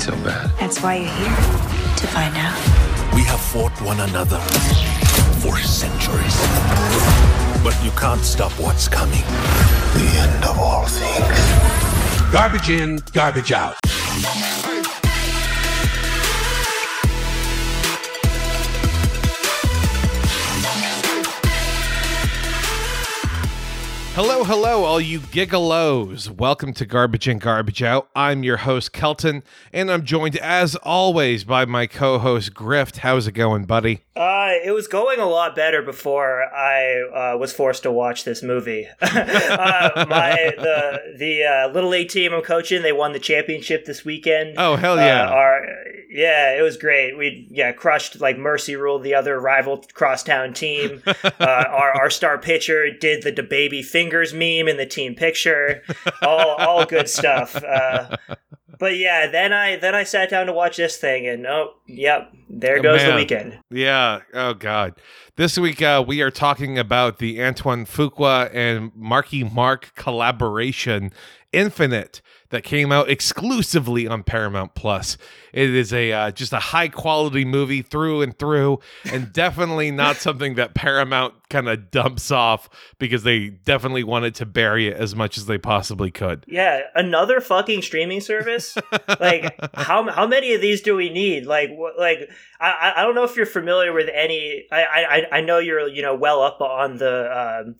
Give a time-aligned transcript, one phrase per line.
[0.00, 0.50] ain't so bad.
[0.58, 1.36] That's why you're here,
[1.96, 2.56] to find out.
[3.14, 4.38] We have fought one another
[5.40, 6.36] for centuries.
[7.62, 9.24] But you can't stop what's coming.
[9.94, 12.32] The end of all things.
[12.32, 13.76] Garbage in, garbage out.
[24.22, 26.28] Hello, hello, all you gigalos.
[26.28, 28.10] Welcome to Garbage In, Garbage Out.
[28.14, 29.42] I'm your host, Kelton,
[29.72, 32.98] and I'm joined, as always, by my co host, Grift.
[32.98, 34.02] How's it going, buddy?
[34.14, 38.42] Uh, it was going a lot better before I uh, was forced to watch this
[38.42, 38.86] movie.
[39.00, 44.04] uh, my the the uh, little league team I'm coaching, they won the championship this
[44.04, 44.56] weekend.
[44.58, 45.28] Oh, hell Uh, yeah.
[45.30, 45.66] our,
[46.10, 47.16] yeah, it was great.
[47.16, 51.02] We yeah crushed like Mercy ruled the other rival crosstown team.
[51.06, 55.82] uh, our our star pitcher did the baby fingers meme in the team picture.
[56.22, 57.56] All all good stuff.
[57.56, 58.16] Uh,
[58.78, 62.32] but yeah, then I then I sat down to watch this thing, and oh, yep,
[62.48, 63.58] there Oh, goes the weekend.
[63.70, 64.20] Yeah.
[64.34, 64.94] Oh God.
[65.36, 71.12] This week uh, we are talking about the Antoine Fuqua and Marky Mark collaboration,
[71.52, 72.20] Infinite,
[72.50, 75.16] that came out exclusively on Paramount Plus.
[75.52, 80.16] It is a uh, just a high quality movie through and through, and definitely not
[80.16, 85.16] something that Paramount kind of dumps off because they definitely wanted to bury it as
[85.16, 86.44] much as they possibly could.
[86.46, 88.76] Yeah, another fucking streaming service.
[89.18, 91.46] like how how many of these do we need?
[91.46, 94.66] Like wh- like I I- I don't know if you're familiar with any.
[94.70, 94.82] I
[95.32, 97.64] I I know you're you know well up on the.
[97.66, 97.76] Um,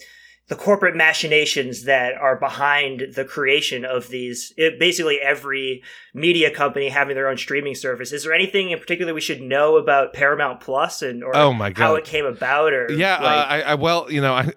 [0.50, 5.80] the corporate machinations that are behind the creation of these it, basically every
[6.12, 9.76] media company having their own streaming service is there anything in particular we should know
[9.76, 11.82] about paramount plus and or Oh my God.
[11.84, 14.52] how it came about or Yeah, like, uh, I, I well, you know, I,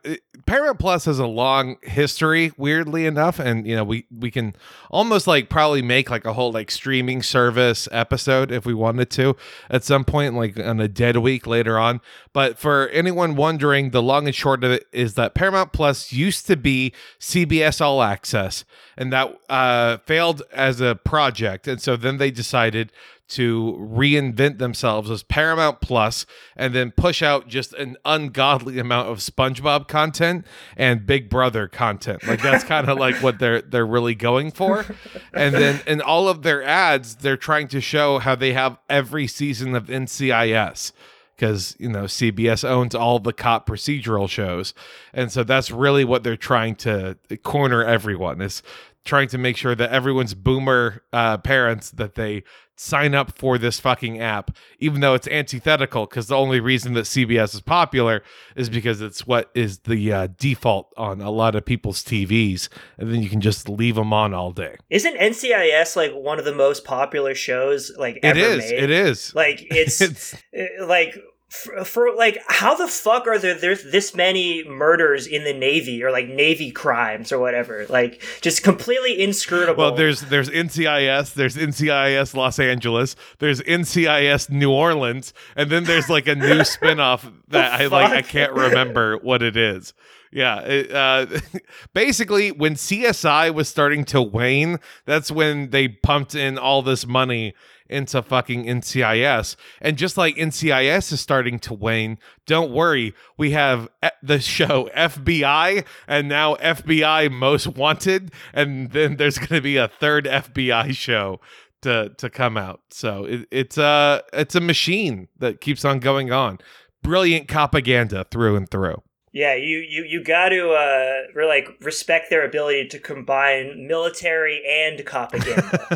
[0.45, 4.55] Paramount Plus has a long history, weirdly enough, and you know, we we can
[4.91, 9.35] almost like probably make like a whole like streaming service episode if we wanted to
[9.69, 12.01] at some point, like on a dead week later on.
[12.34, 16.47] But for anyone wondering, the long and short of it is that Paramount Plus used
[16.47, 18.66] to be CBS All Access,
[18.97, 22.91] and that uh, failed as a project, and so then they decided
[23.33, 29.19] to reinvent themselves as Paramount Plus and then push out just an ungodly amount of
[29.19, 30.45] SpongeBob content
[30.77, 32.25] and Big Brother content.
[32.25, 34.85] Like that's kind of like what they're they're really going for.
[35.33, 39.27] And then in all of their ads, they're trying to show how they have every
[39.27, 40.91] season of NCIS
[41.35, 44.73] because you know CBS owns all the cop procedural shows,
[45.13, 48.61] and so that's really what they're trying to corner everyone is
[49.06, 52.44] trying to make sure that everyone's boomer uh, parents that they
[52.75, 56.06] sign up for this fucking app, even though it's antithetical.
[56.06, 58.24] Because the only reason that CBS is popular
[58.56, 63.12] is because it's what is the uh, default on a lot of people's TVs, and
[63.14, 64.75] then you can just leave them on all day.
[64.90, 68.72] isn't ncis like one of the most popular shows like It ever is.
[68.72, 68.84] made?
[68.84, 69.35] It is.
[69.35, 71.16] like it's It's Uh, like
[71.53, 76.03] for, for like how the fuck are there there's this many murders in the navy
[76.03, 77.86] or like navy crimes or whatever?
[77.90, 79.84] Like just completely inscrutable.
[79.84, 86.09] Well, there's there's NCIS, there's NCIS Los Angeles, there's NCIS New Orleans, and then there's
[86.09, 89.94] like a new spinoff that I like I can't remember what it is.
[90.31, 91.28] Yeah, it, uh,
[91.94, 97.53] basically when CSI was starting to wane, that's when they pumped in all this money
[97.89, 99.55] into fucking NCIS.
[99.81, 103.89] And just like NCIS is starting to wane, don't worry, we have
[104.21, 109.88] the show FBI and now FBI Most Wanted, and then there's going to be a
[109.88, 111.39] third FBI show
[111.83, 112.81] to to come out.
[112.89, 116.59] So it, it's a it's a machine that keeps on going on.
[117.03, 119.01] Brilliant propaganda through and through.
[119.33, 124.63] Yeah you you you got to uh re- like respect their ability to combine military
[124.66, 125.88] and propaganda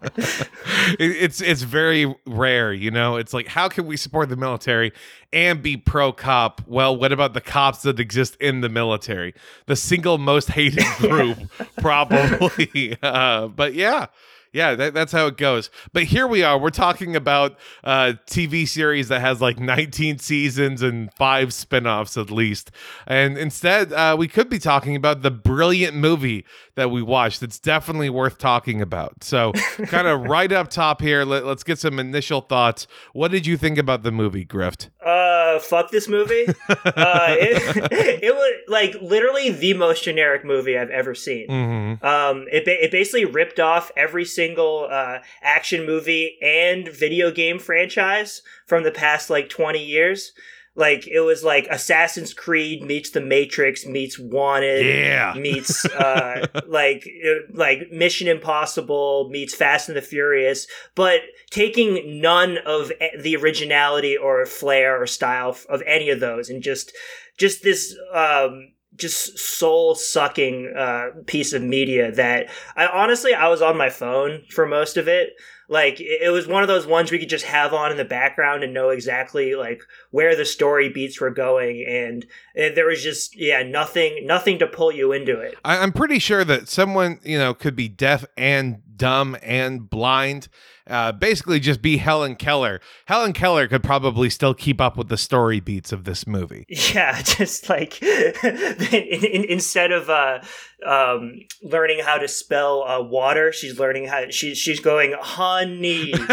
[0.98, 3.16] it, it's it's very rare, you know.
[3.16, 4.92] It's like how can we support the military
[5.32, 6.62] and be pro cop?
[6.66, 9.34] Well, what about the cops that exist in the military?
[9.66, 11.38] The single most hated group,
[11.78, 12.96] probably.
[13.02, 14.06] Uh, but yeah.
[14.52, 15.70] Yeah, that, that's how it goes.
[15.92, 16.58] But here we are.
[16.58, 22.30] We're talking about a TV series that has like 19 seasons and five spin-offs at
[22.30, 22.72] least.
[23.06, 26.44] And instead, uh, we could be talking about the brilliant movie
[26.74, 29.22] that we watched that's definitely worth talking about.
[29.22, 29.52] So,
[29.86, 32.88] kind of right up top here, let, let's get some initial thoughts.
[33.12, 34.88] What did you think about the movie, Grift?
[35.04, 37.88] uh fuck this movie uh it,
[38.22, 42.04] it was like literally the most generic movie i've ever seen Mm-hmm.
[42.04, 48.42] Um, it, it basically ripped off every single uh, action movie and video game franchise
[48.66, 50.32] from the past like 20 years.
[50.76, 55.34] Like it was like Assassin's Creed meets The Matrix meets Wanted Yeah.
[55.36, 57.06] meets uh, like
[57.52, 61.20] like Mission Impossible meets Fast and the Furious, but
[61.50, 66.92] taking none of the originality or flair or style of any of those, and just
[67.36, 73.62] just this um, just soul sucking uh, piece of media that I honestly I was
[73.62, 75.30] on my phone for most of it.
[75.68, 78.64] Like it was one of those ones we could just have on in the background
[78.64, 82.26] and know exactly like where the story beats were going, and,
[82.56, 85.56] and there was just yeah nothing nothing to pull you into it.
[85.64, 90.48] I, I'm pretty sure that someone, you know, could be deaf and dumb and blind.
[90.90, 92.80] Uh, basically, just be Helen Keller.
[93.06, 96.66] Helen Keller could probably still keep up with the story beats of this movie.
[96.90, 100.40] Yeah, just like in, in, instead of uh,
[100.86, 106.24] um, learning how to spell uh, water, she's learning how she's she's going honey because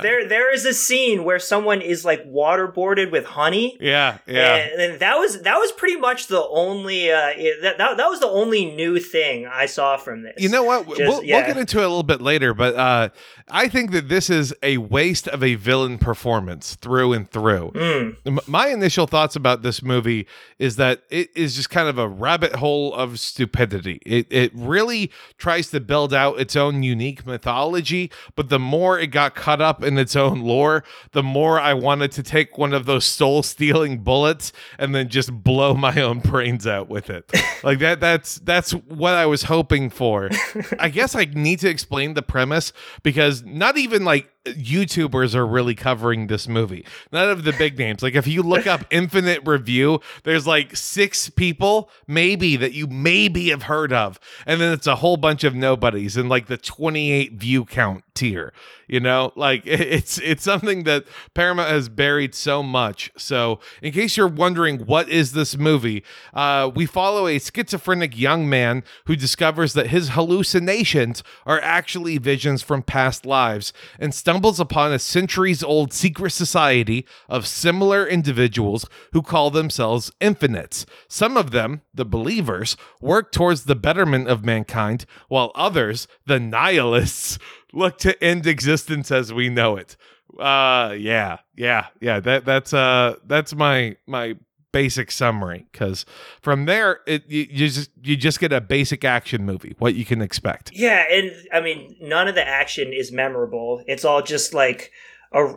[0.00, 3.76] there there is a scene where someone is like waterboarded with honey.
[3.80, 4.56] Yeah, yeah.
[4.56, 7.32] And, and that was that was pretty much the only uh,
[7.62, 10.34] that, that that was the only new thing I saw from this.
[10.38, 10.86] You know what?
[10.88, 11.36] Just- we'll, yeah.
[11.36, 13.08] we'll get into it a little bit later, but uh,
[13.48, 17.72] I think that this is a waste of a villain performance through and through.
[17.74, 18.48] Mm.
[18.48, 20.26] My initial thoughts about this movie
[20.58, 24.00] is that it is just kind of a rabbit hole of stupidity.
[24.04, 29.08] It it really tries to build out its own unique mythology, but the more it
[29.08, 32.86] got caught up in its own lore, the more I wanted to take one of
[32.86, 37.30] those soul stealing bullets and then just blow my own brains out with it.
[37.62, 40.30] like that that's that's what I was hoping for.
[40.78, 42.72] I guess I need to explain the premise
[43.02, 46.84] because not even like YouTubers are really covering this movie.
[47.12, 48.02] None of the big names.
[48.02, 53.50] Like if you look up Infinite Review, there's like six people maybe that you maybe
[53.50, 57.32] have heard of, and then it's a whole bunch of nobodies in like the 28
[57.32, 58.52] view count tier.
[58.88, 61.04] You know, like it's it's something that
[61.34, 63.10] Paramount has buried so much.
[63.16, 66.04] So in case you're wondering what is this movie,
[66.34, 72.62] uh, we follow a schizophrenic young man who discovers that his hallucinations are actually visions
[72.62, 79.22] from past lives and stumbles upon a centuries old secret society of similar individuals who
[79.22, 80.86] call themselves infinites.
[81.08, 87.38] Some of them, the believers, work towards the betterment of mankind, while others, the nihilists,
[87.76, 89.96] look to end existence as we know it.
[90.38, 92.20] Uh yeah, yeah, yeah.
[92.20, 94.36] That that's uh that's my my
[94.72, 96.04] basic summary because
[96.42, 100.04] from there it you, you just you just get a basic action movie what you
[100.04, 103.82] can expect Yeah, and I mean, none of the action is memorable.
[103.86, 104.92] It's all just like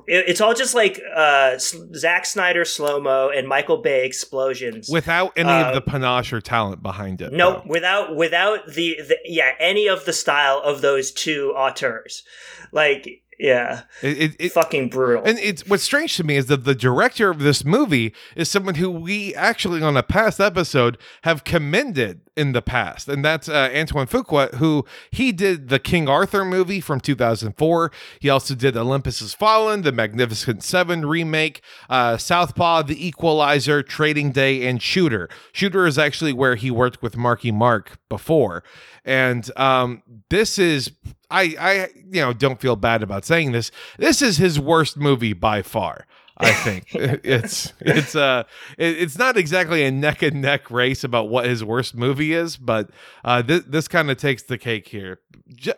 [0.07, 4.89] it's all just like uh, Zack Snyder slow mo and Michael Bay explosions.
[4.89, 7.63] without any Uh, of the panache or talent behind it no, though.
[7.65, 12.23] without without the, the yeah any of the style of those two auteurs,
[12.71, 15.23] like yeah, It, it, it- fucking brutal.
[15.25, 18.75] and it's what's strange to me is that the director of this movie is someone
[18.75, 23.69] who we actually on a past episode have commended in the past, and that's uh,
[23.75, 27.91] Antoine Fuqua, who he did the King Arthur movie from 2004.
[28.21, 34.31] He also did Olympus Has Fallen, the Magnificent Seven remake, uh, Southpaw, The Equalizer, Training
[34.31, 35.27] Day, and Shooter.
[35.51, 38.63] Shooter is actually where he worked with Marky Mark before,
[39.09, 40.91] and um, this is
[41.31, 43.71] I I you know don't feel bad about saying this.
[43.97, 46.05] This is his worst movie by far.
[46.37, 48.43] I think it's it's uh
[48.77, 52.55] it, it's not exactly a neck and neck race about what his worst movie is,
[52.55, 52.91] but
[53.25, 55.19] uh this this kind of takes the cake here.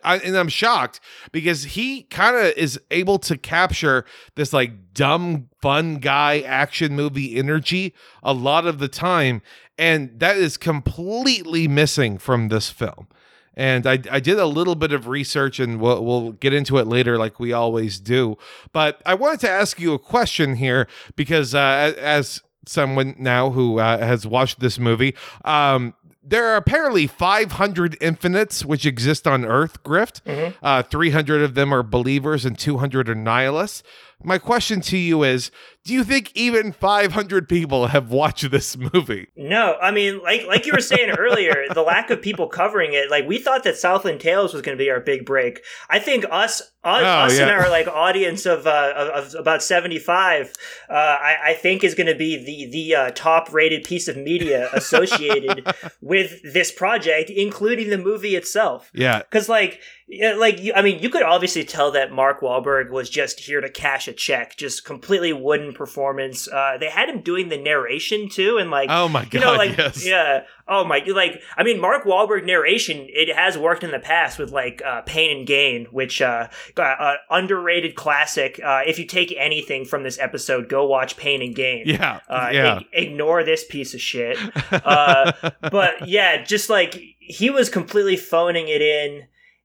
[0.04, 1.00] I, and I'm shocked
[1.32, 4.04] because he kind of is able to capture
[4.34, 9.40] this like dumb fun guy action movie energy a lot of the time
[9.78, 13.08] and that is completely missing from this film.
[13.54, 16.86] And I, I did a little bit of research and we'll, we'll get into it
[16.86, 18.38] later, like we always do.
[18.72, 23.78] But I wanted to ask you a question here because, uh, as someone now who
[23.78, 25.94] uh, has watched this movie, um,
[26.24, 30.20] there are apparently 500 infinites which exist on Earth, Grift.
[30.62, 33.82] Uh, 300 of them are believers and 200 are nihilists.
[34.24, 35.50] My question to you is
[35.84, 39.28] Do you think even 500 people have watched this movie?
[39.36, 43.10] No, I mean, like like you were saying earlier, the lack of people covering it.
[43.10, 45.62] Like we thought that Southland Tales was going to be our big break.
[45.90, 49.62] I think us, us, Oh, us and our like audience of uh, of, of about
[49.62, 50.52] seventy five,
[50.88, 54.16] uh, I, I think is going to be the the uh, top rated piece of
[54.16, 55.66] media associated
[56.00, 58.90] with this project, including the movie itself.
[58.94, 59.18] Yeah.
[59.18, 59.80] Because like,
[60.14, 63.60] yeah, like you, I mean, you could obviously tell that Mark Wahlberg was just here
[63.60, 64.56] to cash a check.
[64.56, 66.46] Just completely wooden performance.
[66.48, 69.54] Uh, they had him doing the narration too, and like, Oh my god, you know,
[69.54, 70.06] like, yes.
[70.06, 70.42] yeah.
[70.68, 73.06] Oh my, like, I mean, Mark Wahlberg narration.
[73.08, 77.14] It has worked in the past with like uh, Pain and Gain, which uh, uh,
[77.30, 78.60] underrated classic.
[78.64, 81.82] Uh, if you take anything from this episode, go watch Pain and Gain.
[81.86, 82.78] Yeah, Uh, yeah.
[82.78, 84.38] ig- ignore this piece of shit.
[84.72, 85.32] Uh,
[85.70, 89.24] but yeah, just like he was completely phoning it in,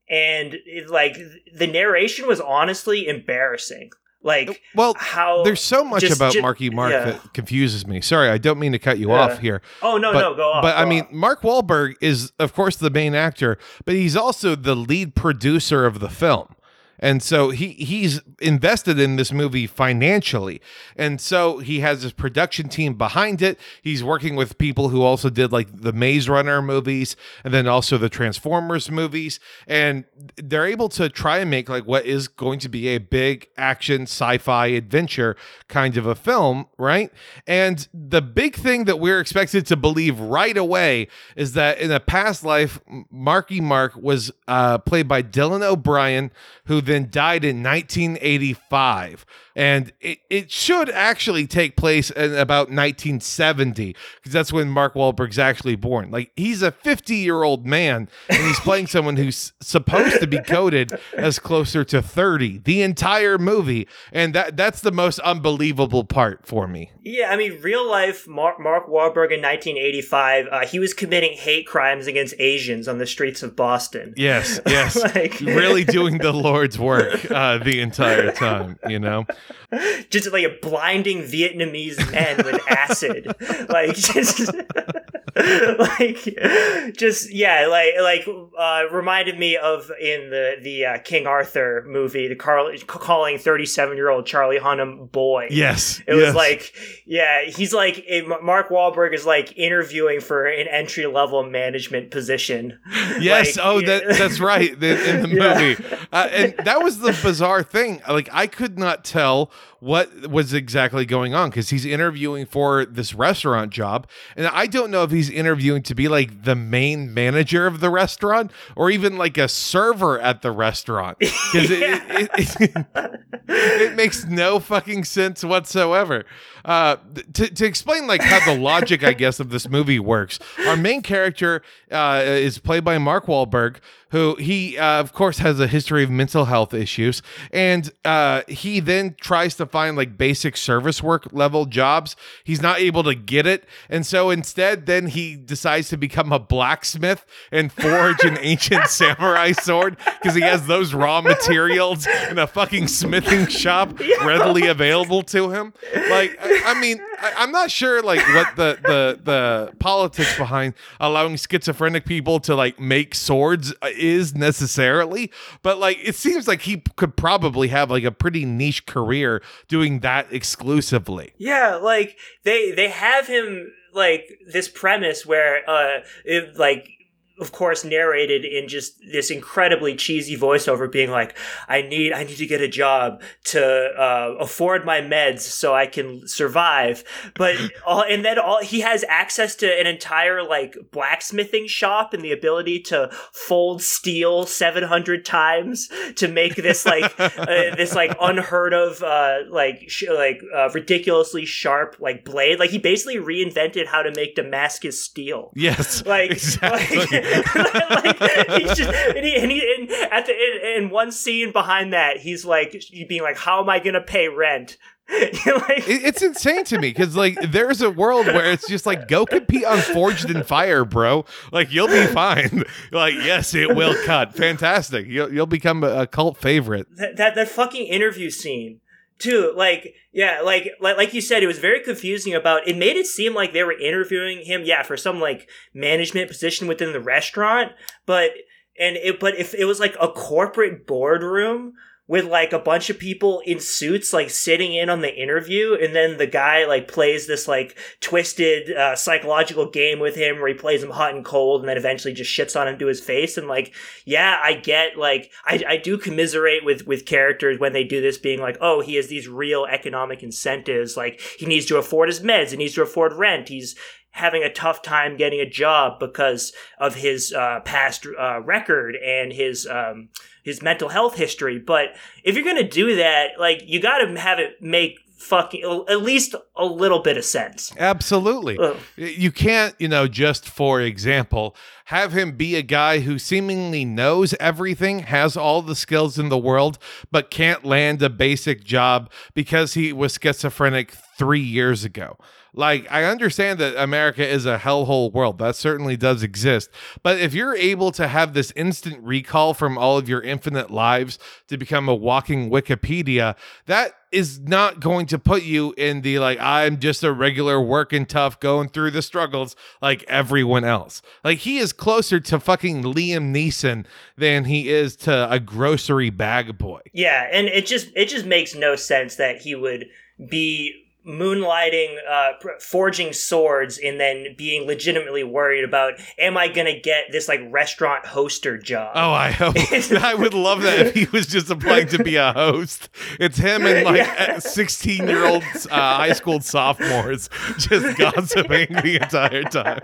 [0.09, 1.17] and it, like
[1.53, 3.91] the narration was honestly embarrassing.
[4.23, 7.05] Like well, how there's so much just- about ju- Marky Mark yeah.
[7.05, 8.01] that confuses me.
[8.01, 9.19] Sorry, I don't mean to cut you Yeah.
[9.19, 9.61] off here.
[9.81, 10.63] Oh no, but, no, go off.
[10.63, 11.11] But I go mean, off.
[11.11, 15.99] Mark Wahlberg is, of course, the main actor, but he's also the lead producer of
[15.99, 16.55] the film.
[16.99, 20.61] And so he he's invested in this movie financially.
[20.95, 23.59] And so he has his production team behind it.
[23.81, 27.97] He's working with people who also did like the Maze Runner movies and then also
[27.97, 29.39] the Transformers movies.
[29.67, 33.47] And they're able to try and make like what is going to be a big
[33.57, 35.35] action sci-fi adventure
[35.67, 37.11] kind of a film, right?
[37.45, 41.99] And the big thing that we're expected to believe right away is that in a
[41.99, 42.79] past life,
[43.11, 46.31] Marky Mark was uh, played by Dylan O'Brien,
[46.65, 49.25] who then died in 1985.
[49.55, 55.39] And it, it should actually take place in about 1970 because that's when Mark Wahlberg's
[55.39, 56.11] actually born.
[56.11, 60.39] Like he's a 50 year old man and he's playing someone who's supposed to be
[60.41, 63.87] coded as closer to 30 the entire movie.
[64.11, 66.91] And that that's the most unbelievable part for me.
[67.03, 71.65] yeah, I mean, real life Mark, Mark Wahlberg in 1985, uh, he was committing hate
[71.65, 74.13] crimes against Asians on the streets of Boston.
[74.15, 74.95] Yes, yes.
[75.15, 79.25] Like- really doing the Lord's work uh, the entire time, you know?
[80.09, 83.27] just like a blinding Vietnamese men with acid,
[83.69, 84.51] like just
[85.79, 88.27] like just yeah, like like
[88.57, 93.65] uh, reminded me of in the the uh, King Arthur movie, the Carl calling thirty
[93.65, 95.47] seven year old Charlie Hunnam boy.
[95.49, 96.01] Yes.
[96.07, 96.73] It was like,
[97.05, 102.79] yeah, he's like it, Mark Wahlberg is like interviewing for an entry level management position.
[103.19, 103.57] Yes.
[103.57, 104.71] Like, oh, that that's right.
[104.71, 105.59] In the Yeah.
[105.77, 108.01] movie, uh, and that was the bizarre thing.
[108.07, 113.13] Like, I could not tell what was exactly going on because he's interviewing for this
[113.13, 117.67] restaurant job, and I don't know if he's interviewing to be like the main manager
[117.67, 122.29] of the restaurant or even like a server at the restaurant because it, it,
[122.59, 122.87] it,
[123.47, 126.25] it makes no fucking sense whatsoever.
[126.65, 126.97] Uh,
[127.33, 131.01] to, to explain like how the logic, I guess, of this movie works, our main
[131.01, 133.77] character uh, is played by Mark Wahlberg,
[134.09, 137.21] who he, uh, of course, has a history of mental health issues,
[137.51, 142.15] and uh, he then tries to find like basic service work level jobs.
[142.43, 146.39] He's not able to get it, and so instead, then he decides to become a
[146.39, 152.47] blacksmith and forge an ancient samurai sword because he has those raw materials in a
[152.47, 155.73] fucking smithing shop readily available to him.
[156.09, 160.73] Like, I, I mean, I, I'm not sure like what the the the politics behind
[160.99, 165.31] allowing schizophrenic people to like make swords uh, is necessarily,
[165.63, 169.99] but like it seems like he could probably have like a pretty niche career doing
[170.01, 171.33] that exclusively.
[171.37, 176.96] Yeah, like they they have him like this premise where uh it, like
[177.39, 182.37] of course narrated in just this incredibly cheesy voiceover being like I need I need
[182.37, 187.03] to get a job to uh, afford my meds so I can survive.
[187.35, 192.23] But all and then all he has access to an entire like blacksmithing shop and
[192.23, 198.73] the ability to fold steel 700 times to make this like uh, this like unheard
[198.73, 202.59] of uh like sh- like uh, ridiculously sharp like blade.
[202.59, 205.51] Like he basically reinvented how to make Damascus steel.
[205.55, 206.97] Yes, like, exactly.
[206.97, 207.11] like,
[207.89, 208.19] like,
[208.61, 212.17] he's just and, he, and, he, and at the in, in one scene behind that
[212.17, 214.77] he's like being like how am i gonna pay rent
[215.09, 219.25] like it's insane to me because like there's a world where it's just like go
[219.25, 221.23] compete on um, Forged in Fire, bro.
[221.49, 222.63] Like you'll be fine.
[222.91, 224.35] like yes, it will cut.
[224.35, 225.07] Fantastic.
[225.07, 226.87] You'll you'll become a, a cult favorite.
[226.97, 228.81] that, that that fucking interview scene
[229.19, 232.95] too like yeah like, like like you said it was very confusing about it made
[232.95, 236.99] it seem like they were interviewing him yeah for some like management position within the
[236.99, 237.71] restaurant
[238.05, 238.31] but
[238.79, 241.73] and it but if it was like a corporate boardroom
[242.07, 245.95] with like a bunch of people in suits like sitting in on the interview and
[245.95, 250.53] then the guy like plays this like twisted uh, psychological game with him where he
[250.53, 253.37] plays him hot and cold and then eventually just shits on him to his face.
[253.37, 253.73] And like
[254.05, 258.17] yeah i get like i, I do commiserate with with characters when they do this
[258.17, 260.97] being like oh he has these real economic incentives.
[260.97, 262.51] Like he needs to afford his meds.
[262.51, 263.49] He needs to afford rent.
[263.49, 263.75] He's
[264.11, 269.31] having a tough time getting a job because of his uh, past uh, record and
[269.31, 270.09] his um,
[270.43, 271.59] his mental health history.
[271.59, 276.01] But if you're gonna do that, like you got to have it make fucking at
[276.01, 277.73] least a little bit of sense.
[277.77, 278.57] Absolutely.
[278.57, 278.77] Ugh.
[278.95, 284.33] You can't, you know, just for example, have him be a guy who seemingly knows
[284.39, 286.77] everything, has all the skills in the world,
[287.11, 292.17] but can't land a basic job because he was schizophrenic three years ago.
[292.57, 295.37] Like, I understand that America is a hellhole world.
[295.37, 296.71] That certainly does exist.
[297.03, 301.19] But if you're able to have this instant recall from all of your infinite lives
[301.49, 303.35] to become a walking Wikipedia,
[303.67, 308.07] that is not going to put you in the like, I'm just a regular working
[308.07, 311.03] tough going through the struggles like everyone else.
[311.23, 313.85] Like, he is closer to fucking Liam Neeson
[314.17, 316.81] than he is to a grocery bag boy.
[316.91, 319.89] Yeah, and it just it just makes no sense that he would
[320.27, 327.05] be moonlighting uh forging swords and then being legitimately worried about am i gonna get
[327.11, 329.55] this like restaurant hoster job Oh, I hope.
[330.03, 332.89] I would love that if he was just applying to be a host.
[333.19, 334.39] It's him and like Yeah.
[334.39, 339.79] 16 year old uh, high school sophomores just gossiping the entire time.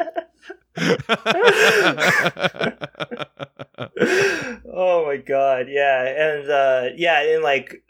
[4.74, 7.84] oh my god yeah and uh yeah and like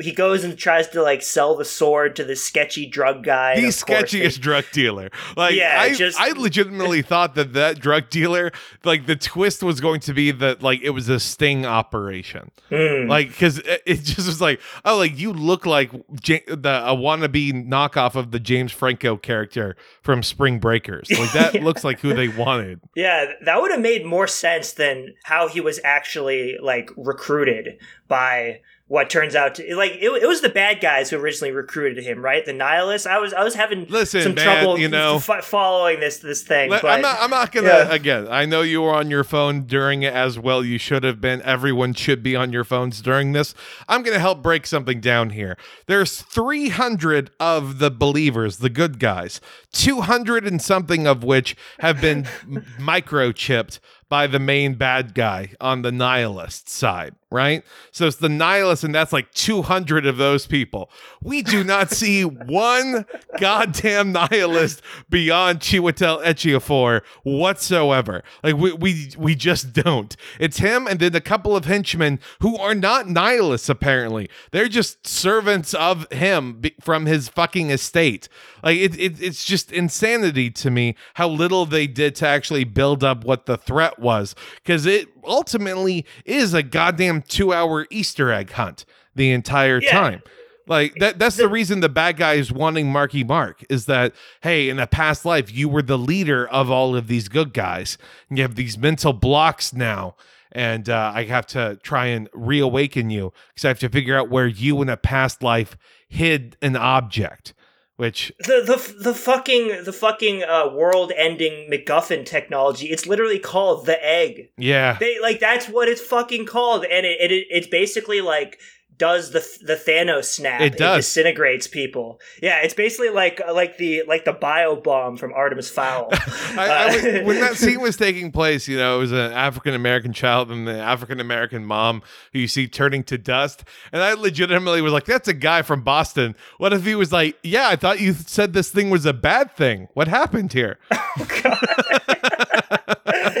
[0.00, 3.68] he goes and tries to like sell the sword to this sketchy drug guy the
[3.68, 5.10] of course they- sketchiest drug dealer.
[5.36, 8.52] Like, Yeah, I, just- I legitimately thought that that drug dealer,
[8.84, 12.50] like, the twist was going to be that, like, it was a sting operation.
[12.68, 13.08] Hmm.
[13.08, 15.90] Like, because it, it just was like, oh, like, you look like
[16.24, 21.10] Ja- the a wannabe knockoff of the James Franco character from Spring Breakers.
[21.10, 22.80] Like, that looks like who they wanted.
[22.94, 28.60] Yeah, that would have made more sense than how he was actually like recruited by
[28.88, 32.24] what turns out to like it, it was the bad guys who originally recruited him,
[32.24, 32.44] right?
[32.44, 33.06] The nihilists.
[33.06, 36.42] I was I was having Listen, some man, trouble, you know- f- following this this
[36.42, 36.70] thing.
[36.70, 37.18] Let- but I'm not.
[37.20, 37.66] I'm not gonna.
[37.68, 37.92] yeah.
[37.92, 40.64] Again, I know you were on your phone during it as well.
[40.64, 41.42] You should have been.
[41.42, 43.54] Everyone should be on your phones during this.
[43.88, 45.56] I'm gonna help break something down here.
[45.86, 49.40] There's 300 of the believers, the good guys.
[49.72, 52.22] 200 and something of which have been
[52.78, 57.62] microchipped by the main bad guy on the nihilist side, right?
[57.90, 60.90] So it's the nihilist, and that's like 200 of those people.
[61.22, 63.04] We do not see one
[63.38, 68.22] goddamn nihilist beyond Chiwetel Ejiofor whatsoever.
[68.42, 70.16] Like we we we just don't.
[70.40, 74.30] It's him and then a couple of henchmen who are not nihilists apparently.
[74.52, 78.28] They're just servants of him from his fucking estate.
[78.62, 83.02] Like it, it it's just insanity to me how little they did to actually build
[83.04, 88.84] up what the threat was because it ultimately is a goddamn 2-hour Easter egg hunt
[89.14, 89.90] the entire Yeah.
[89.92, 90.22] time.
[90.66, 94.68] Like that that's the reason the bad guy is wanting Marky Mark is that hey,
[94.68, 97.96] in a past life you were the leader of all of these good guys.
[98.28, 100.14] And you have these mental blocks now
[100.52, 104.28] and uh, I have to try and reawaken you because I have to figure out
[104.30, 105.76] where you in a past life
[106.08, 107.52] hid an object,
[107.98, 112.86] which the the the fucking the fucking uh, world-ending MacGuffin technology.
[112.86, 114.50] It's literally called the egg.
[114.56, 118.60] yeah, They like that's what it's fucking called, and it, it it's basically like
[118.98, 120.60] does the the Thanos snap.
[120.60, 121.04] It does.
[121.04, 122.20] disintegrates people.
[122.42, 126.08] Yeah, it's basically like like the like the bio bomb from Artemis Fowl.
[126.12, 129.32] I, I Uh, was- when that scene was taking place, you know, it was an
[129.32, 133.64] African American child and the African American mom who you see turning to dust.
[133.92, 136.34] And I legitimately was like, that's a guy from Boston.
[136.58, 139.54] What if he was like, yeah, I thought you said this thing was a bad
[139.56, 139.88] thing.
[139.94, 140.78] What happened here?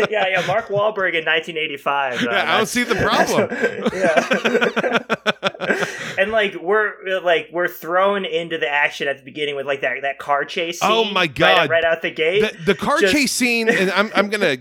[0.10, 0.46] yeah, yeah.
[0.46, 2.12] Mark Wahlberg in 1985.
[2.22, 3.48] uh, Yeah, I don't see the problem.
[3.92, 4.98] yeah.
[6.18, 10.02] and like we're like we're thrown into the action at the beginning with like that
[10.02, 10.80] that car chase.
[10.80, 11.70] Scene Oh my right- God.
[11.70, 12.40] Right, out the gate.
[12.40, 14.56] the, the car Just- chase scene and i'm, I'm gonna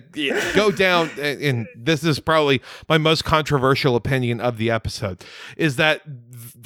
[0.55, 5.23] go down and, and this is probably my most controversial opinion of the episode
[5.57, 6.01] is that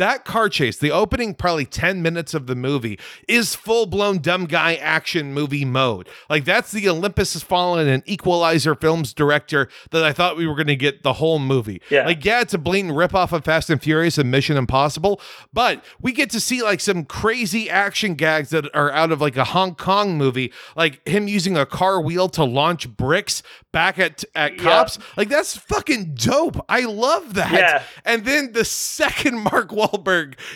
[0.01, 4.75] that car chase the opening probably 10 minutes of the movie is full-blown dumb guy
[4.75, 6.09] action movie mode.
[6.29, 10.55] Like that's the olympus has fallen and equalizer films director that i thought we were
[10.55, 11.81] gonna get the whole movie.
[11.89, 12.05] Yeah.
[12.05, 15.21] like yeah it's a blatant ripoff of fast and furious and mission impossible
[15.53, 19.37] but we get to see like some crazy action gags that are out of like
[19.37, 24.23] a hong kong movie like him using a car wheel to launch bricks back at
[24.35, 24.97] at cops.
[25.17, 26.63] Like that's fucking dope.
[26.67, 27.51] I love that.
[27.53, 27.83] Yeah.
[28.05, 29.90] and then the second mark Wahlberg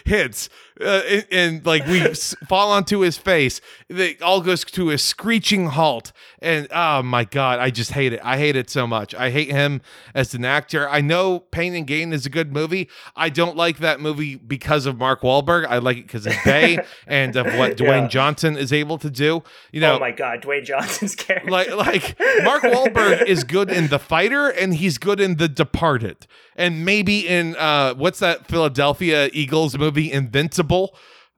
[0.05, 0.49] hits
[0.81, 3.61] uh, and, and, like we s- fall onto his face.
[3.87, 8.19] It all goes to a screeching halt, and oh my god, I just hate it.
[8.23, 9.15] I hate it so much.
[9.15, 9.81] I hate him
[10.13, 10.89] as an actor.
[10.89, 12.89] I know Pain and Gain is a good movie.
[13.15, 15.65] I don't like that movie because of Mark Wahlberg.
[15.67, 18.07] I like it because of Bay and of what Dwayne Yeah.
[18.09, 19.43] Johnson is able to do.
[19.71, 21.49] You know, oh my god, Dwayne Johnson's character.
[21.49, 26.27] like like Mark Wahlberg is good in The Fighter and he's good in The Departed
[26.57, 30.64] and maybe in uh what's that Philadelphia Eagles movie Invincible.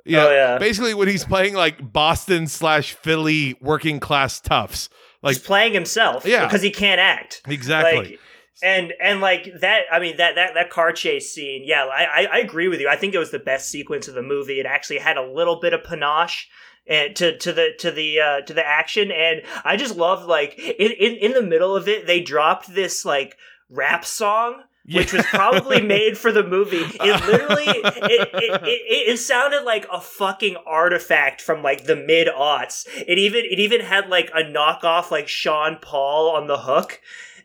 [0.05, 0.57] Yeah, Oh, yeah.
[0.57, 4.89] basically when he's playing like Boston slash Philly working class toughs.
[5.21, 6.25] Like He's playing himself.
[6.25, 6.45] Yeah.
[6.45, 7.41] because he can't act.
[7.47, 7.97] exactly.
[8.11, 8.19] Like,
[8.63, 11.61] and and like that, I mean that that that car chase scene.
[11.65, 12.87] Yeah, I, I I agree with you.
[12.89, 14.59] I think it was the best sequence of the movie.
[14.59, 16.47] It actually had a little bit of panache.
[16.89, 20.57] And to to the to the uh, to the action, and I just love like
[20.57, 23.35] in, in in the middle of it, they dropped this like
[23.69, 26.77] rap song, which was probably made for the movie.
[26.77, 27.85] It literally it,
[28.33, 32.87] it, it, it sounded like a fucking artifact from like the mid aughts.
[33.07, 37.01] It even it even had like a knockoff like Sean Paul on the hook.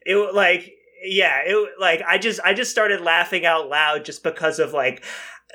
[0.07, 0.73] It like
[1.05, 5.05] yeah, it like I just I just started laughing out loud just because of like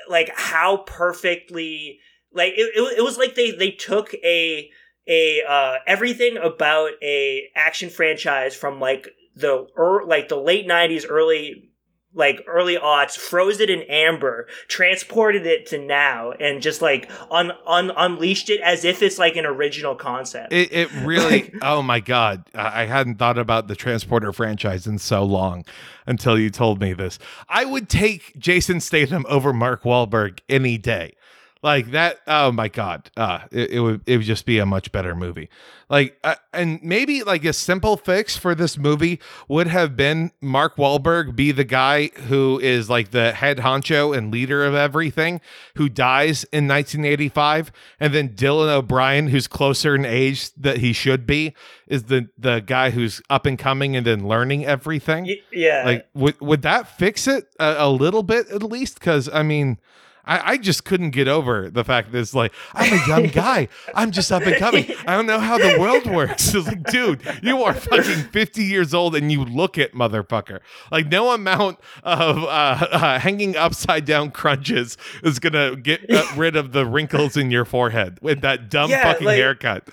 [0.08, 2.00] like how perfectly
[2.32, 4.70] like it, it, it was like they they took a
[5.08, 11.06] a uh everything about a action franchise from like the er, like the late 90s
[11.08, 11.67] early
[12.14, 17.52] like early aughts froze it in amber transported it to now and just like un,
[17.66, 22.00] un unleashed it as if it's like an original concept It, it really, oh my
[22.00, 22.44] God.
[22.54, 25.64] I I hadn't thought about the Transporter franchise in so long
[26.06, 27.18] until you told me this.
[27.48, 31.14] I would take Jason Statham over Mark Wahlberg any day.
[31.60, 33.10] Like that, oh my God.
[33.16, 35.48] Uh, it, it would it would just be a much better movie.
[35.90, 39.18] Like, uh, and maybe like a simple fix for this movie
[39.48, 44.30] would have been Mark Wahlberg be the guy who is like the head honcho and
[44.30, 45.40] leader of everything,
[45.76, 51.26] who dies in 1985, and then Dylan O'Brien, who's closer in age that he should
[51.26, 51.54] be,
[51.88, 55.26] is the the guy who's up and coming and then learning everything.
[55.50, 59.00] Yeah Like, would would that fix it a, a little bit at least?
[59.00, 59.78] Because I mean.
[60.28, 63.68] I, I just couldn't get over the fact that it's like I'm a young guy.
[63.94, 64.86] I'm just up and coming.
[65.06, 66.54] I don't know how the world works.
[66.54, 70.60] It's like, dude, you are fucking 50 years old and you look it, motherfucker.
[70.92, 76.54] Like no amount of uh, uh, hanging upside down crunches is gonna get uh, rid
[76.56, 79.88] of the wrinkles in your forehead with that dumb Yeah, fucking like- haircut.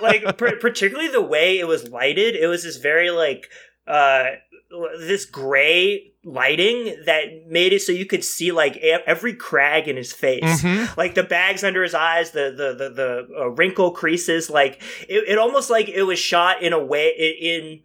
[0.00, 3.48] like par- particularly the way it was lighted it was this very like
[3.86, 4.24] uh
[4.98, 10.12] this gray lighting that made it so you could see like every crag in his
[10.12, 10.96] face Mhm.
[10.96, 15.24] like the bags under his eyes the the the, the uh, wrinkle creases like it,
[15.28, 17.80] it almost like it was shot in a way in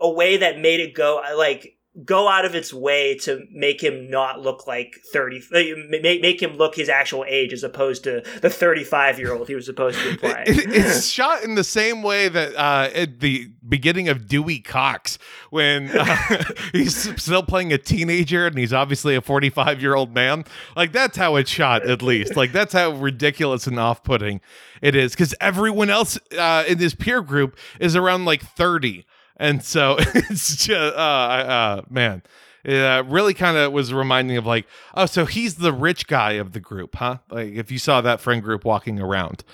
[0.00, 4.10] a way that made it go like go out of its way to make him
[4.10, 5.58] not look like 30 uh,
[6.02, 9.54] make, make him look his actual age as opposed to the 35 year old he
[9.54, 14.08] was supposed to It- it's shot in the same way that uh, at the beginning
[14.08, 15.18] of Dewey Cox,
[15.50, 20.44] when uh, he's still playing a teenager and he's obviously a 45 year old man.
[20.76, 22.36] Like, that's how it's shot, at least.
[22.36, 24.40] Like, that's how ridiculous and off putting
[24.82, 25.12] it is.
[25.12, 29.04] Because everyone else uh, in this peer group is around like 30.
[29.36, 32.22] And so it's just, uh, uh, man.
[32.64, 36.32] It uh, really kind of was reminding of like, oh, so he's the rich guy
[36.32, 37.18] of the group, huh?
[37.30, 39.44] Like if you saw that friend group walking around,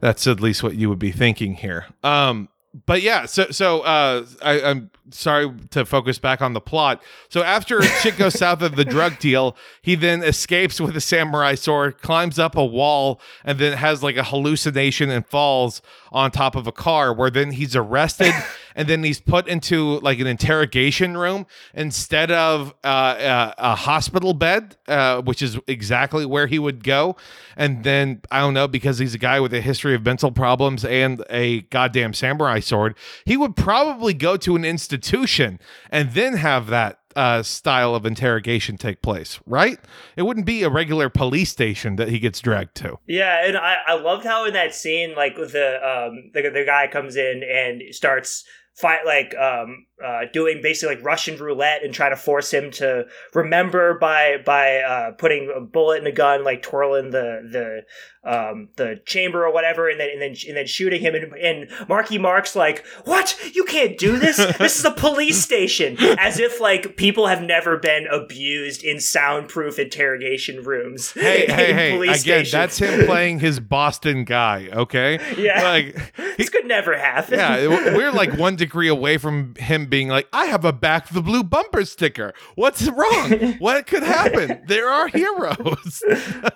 [0.00, 1.86] that's at least what you would be thinking here.
[2.02, 2.50] Um,
[2.86, 7.02] but yeah, so so uh, I, I'm sorry to focus back on the plot.
[7.28, 11.54] So after shit goes south of the drug deal, he then escapes with a samurai
[11.54, 15.82] sword, climbs up a wall, and then has like a hallucination and falls
[16.14, 17.12] on top of a car.
[17.12, 18.32] Where then he's arrested,
[18.74, 24.32] and then he's put into like an interrogation room instead of uh, uh, a hospital
[24.32, 27.16] bed, uh, which is exactly where he would go.
[27.56, 30.84] And then I don't know because he's a guy with a history of mental problems
[30.84, 32.96] and a goddamn samurai sword,
[33.26, 35.58] he would probably go to an institution
[35.90, 39.78] and then have that uh, style of interrogation take place, right?
[40.16, 42.98] It wouldn't be a regular police station that he gets dragged to.
[43.06, 46.64] Yeah, and I, I loved how in that scene, like with the um the, the
[46.64, 51.92] guy comes in and starts fight like um uh doing basically like Russian roulette and
[51.92, 53.04] try to force him to
[53.34, 57.82] remember by by uh putting a bullet in a gun, like twirling the the
[58.28, 61.14] um the chamber or whatever, and then and then and then shooting him.
[61.14, 63.38] And, and Marky Mark's like, "What?
[63.54, 64.38] You can't do this!
[64.58, 69.78] This is a police station!" As if like people have never been abused in soundproof
[69.78, 71.12] interrogation rooms.
[71.12, 71.94] Hey, hey, hey!
[72.00, 72.52] Again, stations.
[72.52, 74.68] that's him playing his Boston guy.
[74.72, 75.62] Okay, Yeah.
[75.62, 77.38] like this could never happen.
[77.38, 81.22] yeah, we're like one degree away from him being like, I have a back the
[81.22, 82.32] blue bumper sticker.
[82.54, 83.54] What's wrong?
[83.58, 84.62] what could happen?
[84.66, 86.02] There are heroes.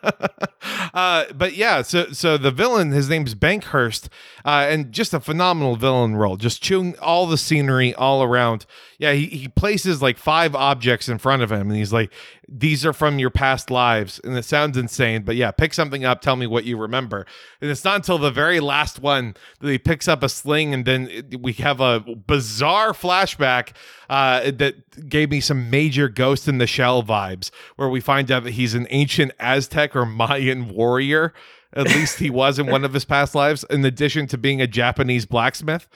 [0.95, 4.09] uh, but yeah, so so the villain, his name's Bankhurst,
[4.45, 8.67] uh, and just a phenomenal villain role, just chewing all the scenery all around.
[8.99, 12.13] Yeah, he, he places like five objects in front of him, and he's like,
[12.49, 16.21] "These are from your past lives," and it sounds insane, but yeah, pick something up,
[16.21, 17.25] tell me what you remember,
[17.61, 20.85] and it's not until the very last one that he picks up a sling, and
[20.85, 23.71] then it, we have a bizarre flashback
[24.11, 28.43] uh, that gave me some major Ghost in the Shell vibes, where we find out
[28.43, 31.33] that he's an ancient Aztec or Mayan warrior.
[31.73, 34.67] At least he was in one of his past lives, in addition to being a
[34.67, 35.87] Japanese blacksmith.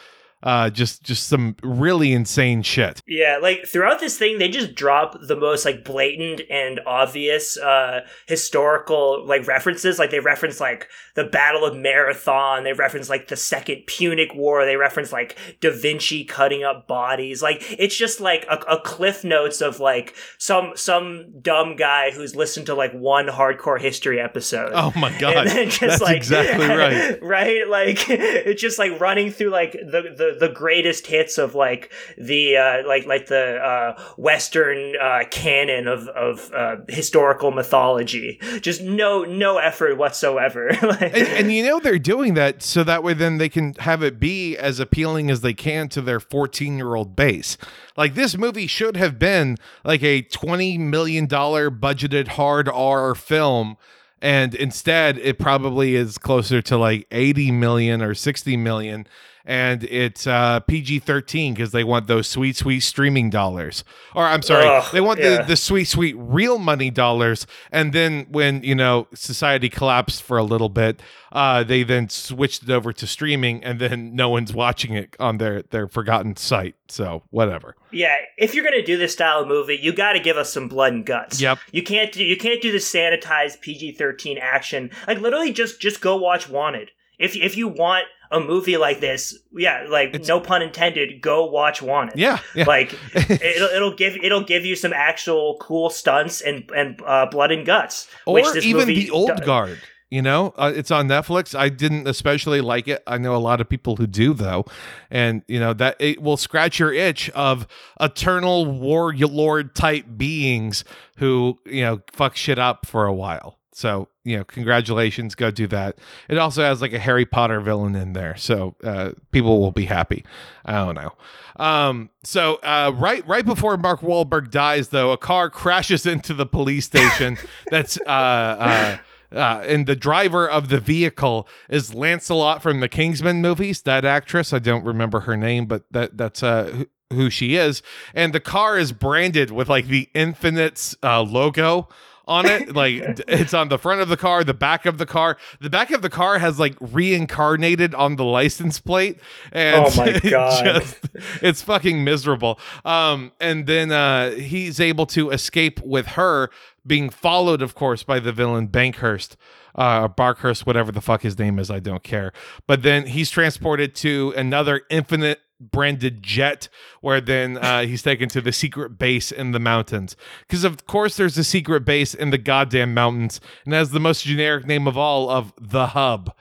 [0.42, 3.00] Uh, just just some really insane shit.
[3.06, 8.00] Yeah, like throughout this thing, they just drop the most like blatant and obvious uh,
[8.26, 9.98] historical like references.
[9.98, 12.64] Like they reference like the Battle of Marathon.
[12.64, 14.64] They reference like the Second Punic War.
[14.64, 17.42] They reference like Da Vinci cutting up bodies.
[17.42, 22.34] Like it's just like a, a cliff notes of like some some dumb guy who's
[22.34, 24.72] listened to like one hardcore history episode.
[24.74, 27.22] Oh my god, And then just that's like exactly right.
[27.22, 27.68] right?
[27.68, 32.56] Like it's just like running through like the the, the greatest hits of like the
[32.56, 38.38] uh, like like the uh, Western uh, canon of of uh, historical mythology.
[38.60, 40.70] Just no no effort whatsoever.
[40.82, 44.02] Like- and, and you know they're doing that so that way then they can have
[44.02, 47.56] it be as appealing as they can to their 14 year old base
[47.96, 53.76] like this movie should have been like a 20 million dollar budgeted hard r film
[54.20, 59.06] and instead it probably is closer to like 80 million or 60 million
[59.44, 63.84] and it's uh, PG-13 because they want those sweet, sweet streaming dollars.
[64.14, 65.38] Or I'm sorry, they want yeah.
[65.38, 67.46] the, the sweet, sweet real money dollars.
[67.70, 71.00] And then when you know society collapsed for a little bit,
[71.32, 75.38] uh, they then switched it over to streaming, and then no one's watching it on
[75.38, 76.76] their their forgotten site.
[76.88, 77.74] So whatever.
[77.90, 80.68] Yeah, if you're gonna do this style of movie, you got to give us some
[80.68, 81.40] blood and guts.
[81.40, 81.58] Yep.
[81.72, 84.90] You can't do you can't do the sanitized PG-13 action.
[85.06, 86.90] Like literally, just just go watch Wanted.
[87.18, 91.82] If if you want a movie like this, yeah, like no pun intended, go watch
[91.82, 92.18] Wanted.
[92.18, 92.64] Yeah, yeah.
[92.64, 97.52] Like it'll it'll give it'll give you some actual cool stunts and and uh, blood
[97.52, 98.08] and guts.
[98.26, 99.40] or which this even the old does.
[99.40, 99.78] guard
[100.12, 103.62] you know uh, it's on netflix i didn't especially like it i know a lot
[103.62, 104.62] of people who do though
[105.10, 107.66] and you know that it will scratch your itch of
[107.98, 110.84] eternal warlord type beings
[111.16, 115.66] who you know fuck shit up for a while so you know congratulations go do
[115.66, 119.72] that it also has like a harry potter villain in there so uh, people will
[119.72, 120.24] be happy
[120.64, 121.12] i don't know
[121.56, 126.46] um so uh right right before mark Wahlberg dies though a car crashes into the
[126.46, 127.36] police station
[127.70, 128.98] that's uh uh
[129.34, 133.82] uh, and the driver of the vehicle is Lancelot from the Kingsman movies.
[133.82, 137.82] That actress, I don't remember her name, but that that's uh, who, she is.
[138.14, 141.88] And the car is branded with like the Infinites uh, logo
[142.32, 142.74] on it.
[142.74, 145.36] Like it's on the front of the car, the back of the car.
[145.60, 149.18] The back of the car has like reincarnated on the license plate.
[149.52, 150.98] And Oh my it just-
[151.42, 152.58] it's fucking miserable.
[152.84, 156.50] Um, and then uh, he's able to escape with her
[156.86, 159.36] being followed, of course, by the villain Bankhurst,
[159.76, 162.32] uh, Barkhurst, whatever the fuck his name is, I don't care.
[162.66, 166.68] But then he's transported to another infinite branded jet
[167.00, 170.16] where then uh, he's taken to the secret base in the mountains.
[170.46, 174.24] Because of course there's a secret base in the goddamn mountains and has the most
[174.24, 176.34] generic name of all of the hub.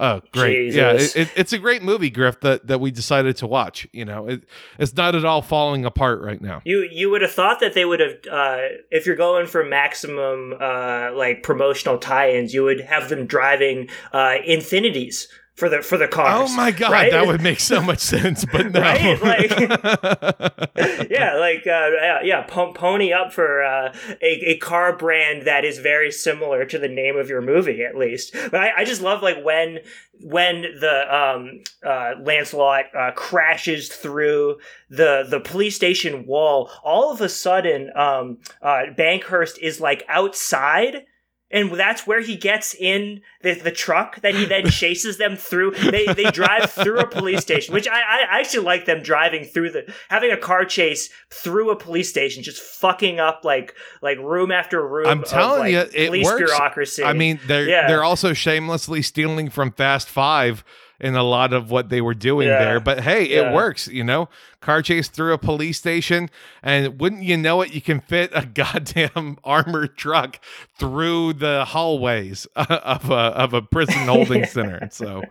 [0.00, 0.72] Oh great.
[0.74, 4.04] Yeah it, it- it's a great movie Grift that, that we decided to watch you
[4.04, 4.28] know?
[4.28, 4.44] It,
[4.78, 6.62] it's not at all falling apart right now.
[6.64, 8.58] You you would have thought that they would have uh,
[8.92, 14.36] if you're going for maximum uh, like promotional tie-ins, you would have them driving uh,
[14.44, 15.26] Infinities
[15.58, 16.48] for the for the cars.
[16.50, 17.10] Oh my god, right?
[17.10, 18.80] that would make so much sense, but no.
[18.80, 19.50] Right?
[21.10, 23.92] yeah, like uh, yeah, po- pony up for uh,
[24.22, 27.96] a, a car brand that is very similar to the name of your movie, at
[27.96, 28.34] least.
[28.34, 29.80] But I, I just love like when
[30.20, 36.70] when the um, uh, Lancelot uh, crashes through the the police station wall.
[36.84, 41.04] All of a sudden, um, uh, Bankhurst is like outside.
[41.50, 45.70] And that's where he gets in the, the truck that he then chases them through.
[45.72, 49.70] They they drive through a police station, which I, I actually like them driving through
[49.70, 54.52] the having a car chase through a police station, just fucking up like like room
[54.52, 55.06] after room.
[55.06, 56.38] I'm of, telling like, you, it police works.
[56.50, 57.02] bureaucracy.
[57.04, 57.86] I mean, they're Yeah.
[57.88, 60.64] they're also shamelessly stealing from Fast Five
[61.00, 62.58] in a lot of what they were doing Yeah.
[62.58, 62.80] there.
[62.80, 64.28] But hey, it works, you know.
[64.60, 66.28] Car chase through a police station,
[66.62, 70.40] and wouldn't you know it, you can fit a goddamn armored truck
[70.78, 74.88] through the hallways of a of a prison holding center.
[74.90, 75.22] So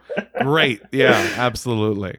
[0.41, 2.17] great, yeah, absolutely.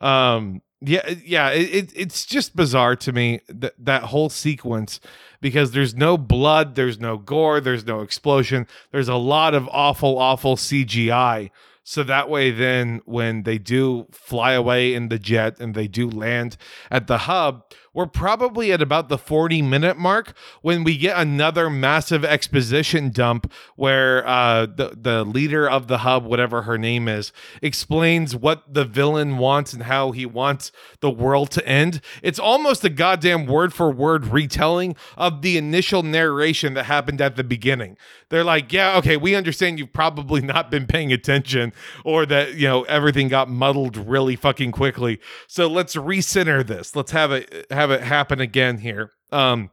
[0.00, 5.00] Um, Yeah, yeah, it, it's just bizarre to me that that whole sequence
[5.40, 10.18] because there's no blood, there's no gore, there's no explosion, there's a lot of awful,
[10.18, 11.50] awful CGI.
[11.90, 16.10] So that way, then when they do fly away in the jet and they do
[16.10, 16.58] land
[16.90, 21.70] at the hub, we're probably at about the 40 minute mark when we get another
[21.70, 27.32] massive exposition dump where uh, the, the leader of the hub, whatever her name is,
[27.62, 32.00] explains what the villain wants and how he wants the world to end.
[32.22, 37.36] It's almost a goddamn word for word retelling of the initial narration that happened at
[37.36, 37.96] the beginning.
[38.30, 41.72] They're like, yeah, okay, we understand you've probably not been paying attention
[42.04, 45.20] or that, you know, everything got muddled really fucking quickly.
[45.46, 46.94] So let's recenter this.
[46.94, 49.12] Let's have it have it happen again here.
[49.30, 49.70] Um,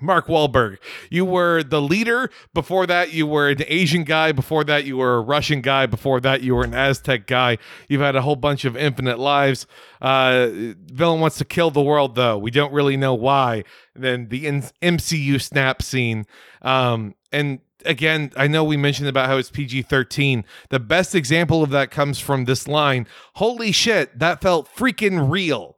[0.00, 2.28] Mark Wahlberg, you were the leader.
[2.52, 4.32] Before that, you were an Asian guy.
[4.32, 5.86] Before that, you were a Russian guy.
[5.86, 7.58] Before that, you were an Aztec guy.
[7.88, 9.68] You've had a whole bunch of infinite lives.
[10.02, 10.48] Uh,
[10.86, 12.36] villain wants to kill the world, though.
[12.36, 13.62] We don't really know why.
[13.94, 16.26] And then the in- MCU snap scene.
[16.60, 20.44] Um, and again, I know we mentioned about how it's PG 13.
[20.70, 25.73] The best example of that comes from this line Holy shit, that felt freaking real.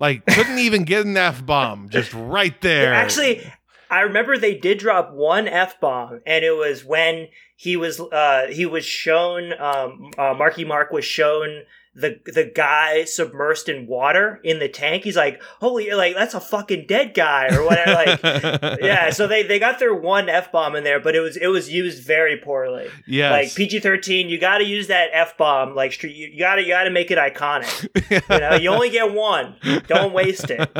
[0.00, 2.94] Like, couldn't even get an F bomb, just right there.
[2.94, 3.42] Actually,
[3.90, 8.46] I remember they did drop one f bomb, and it was when he was uh,
[8.48, 14.40] he was shown um, uh, Marky Mark was shown the the guy submersed in water
[14.44, 15.02] in the tank.
[15.02, 17.92] He's like, holy, like that's a fucking dead guy or whatever.
[17.92, 18.22] Like,
[18.80, 19.10] yeah.
[19.10, 21.68] So they they got their one f bomb in there, but it was it was
[21.68, 22.88] used very poorly.
[23.08, 23.32] Yeah.
[23.32, 25.74] Like PG thirteen, you got to use that f bomb.
[25.74, 27.88] Like street, you got to you got to make it iconic.
[28.30, 29.56] you know, you only get one.
[29.88, 30.70] Don't waste it.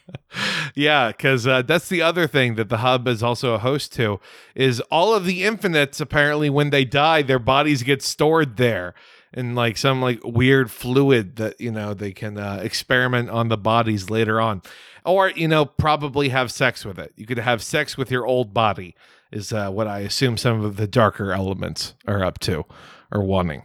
[0.74, 4.18] yeah, because uh, that's the other thing that the hub is also a host to
[4.56, 6.00] is all of the infinites.
[6.00, 8.94] Apparently, when they die, their bodies get stored there
[9.32, 13.56] in like some like weird fluid that you know they can uh, experiment on the
[13.56, 14.62] bodies later on,
[15.04, 17.12] or you know probably have sex with it.
[17.16, 18.94] You could have sex with your old body
[19.30, 22.64] is uh, what I assume some of the darker elements are up to
[23.12, 23.62] or wanting.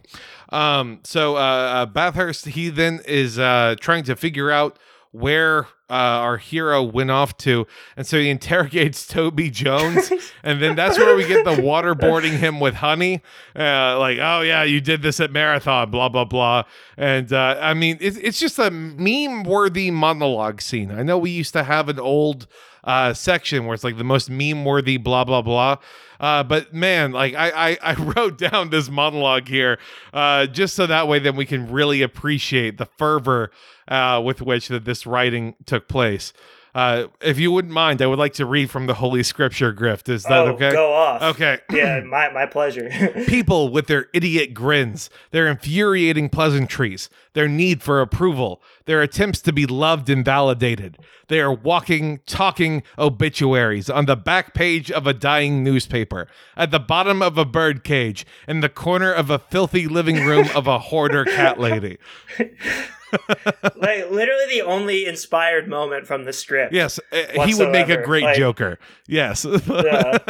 [0.50, 4.78] Um, so uh, uh, Bathurst he then is uh, trying to figure out
[5.10, 10.10] where uh, our hero went off to, and so he interrogates Toby Jones,
[10.42, 13.22] and then that's where we get the waterboarding him with honey,
[13.54, 16.64] uh, like, oh yeah, you did this at marathon, blah blah blah,
[16.96, 20.90] and uh, I mean, it's it's just a meme-worthy monologue scene.
[20.90, 22.46] I know we used to have an old
[22.84, 25.76] uh, section where it's like the most meme-worthy, blah blah blah.
[26.20, 29.78] Uh, but man, like I, I, I wrote down this monologue here,
[30.12, 33.50] uh, just so that way then we can really appreciate the fervor
[33.88, 36.32] uh, with which that this writing took place.
[36.76, 40.10] Uh, if you wouldn't mind, I would like to read from the Holy Scripture, Grift.
[40.10, 40.72] Is that oh, okay?
[40.72, 41.22] Go off.
[41.22, 41.58] Okay.
[41.72, 42.90] yeah, my my pleasure.
[43.26, 49.54] People with their idiot grins, their infuriating pleasantries, their need for approval, their attempts to
[49.54, 50.98] be loved and validated.
[51.28, 56.78] They are walking, talking obituaries on the back page of a dying newspaper, at the
[56.78, 60.78] bottom of a bird cage, in the corner of a filthy living room of a
[60.78, 61.96] hoarder cat lady.
[63.76, 66.72] like literally the only inspired moment from the strip.
[66.72, 68.78] Yes, uh, he would make a great Like, Joker.
[69.06, 69.44] Yes.
[69.66, 70.18] Yeah.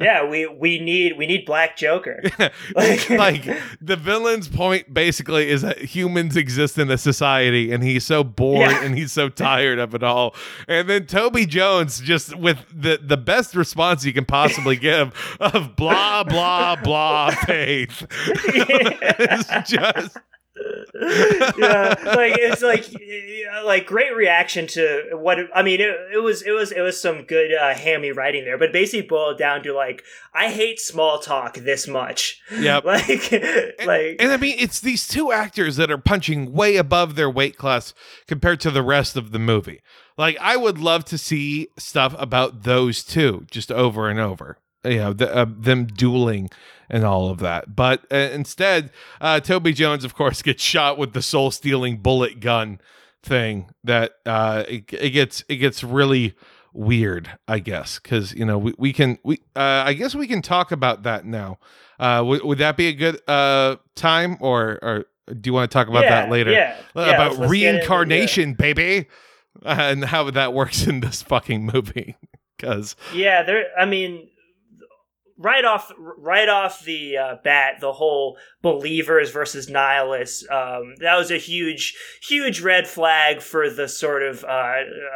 [0.00, 2.20] Yeah, we we need we need Black Joker.
[2.76, 3.44] It's like
[3.80, 8.70] the villain's point basically is that humans exist in a society and he's so bored
[8.70, 8.84] Yeah.
[8.84, 10.34] and he's so tired of it all.
[10.68, 15.74] And then Toby Jones just with the the best response you can possibly give of
[15.76, 18.04] blah blah blah faith.
[18.12, 20.18] it's just
[21.58, 22.86] yeah, like it's like
[23.64, 25.80] like great reaction to what I mean.
[25.80, 29.06] It, it was it was it was some good uh, hammy writing there, but basically
[29.06, 32.40] boiled down to like I hate small talk this much.
[32.56, 33.32] Yeah, Like
[33.84, 37.56] like and I mean, it's these two actors that are punching way above their weight
[37.56, 37.94] class
[38.26, 39.80] compared to the rest of the movie.
[40.16, 44.58] Like, I would love to see stuff about those two just over and over.
[44.84, 46.50] You know, the, uh, them dueling
[46.90, 47.74] and all of that.
[47.74, 52.40] But uh, instead, uh, Toby Jones, of course, gets shot with the soul stealing bullet
[52.40, 52.80] gun
[53.22, 53.70] thing.
[53.84, 56.34] That uh, it, it gets it gets really
[56.72, 60.42] weird, I guess, because you know we, we can we uh, I guess we can
[60.42, 61.58] talk about that now.
[61.98, 65.74] Uh, would would that be a good uh time, or or do you want to
[65.74, 66.50] talk about yeah, that later?
[66.50, 69.06] Yeah, yeah, about let's- let's get into- reincarnation, baby,
[69.64, 72.16] uh, and how that works in this fucking movie.
[72.56, 73.64] Because Yeah, there.
[73.78, 74.28] I mean,
[75.36, 80.48] right off, right off the uh, bat, the whole believers versus nihilists.
[80.50, 84.48] Um, that was a huge, huge red flag for the sort of, uh,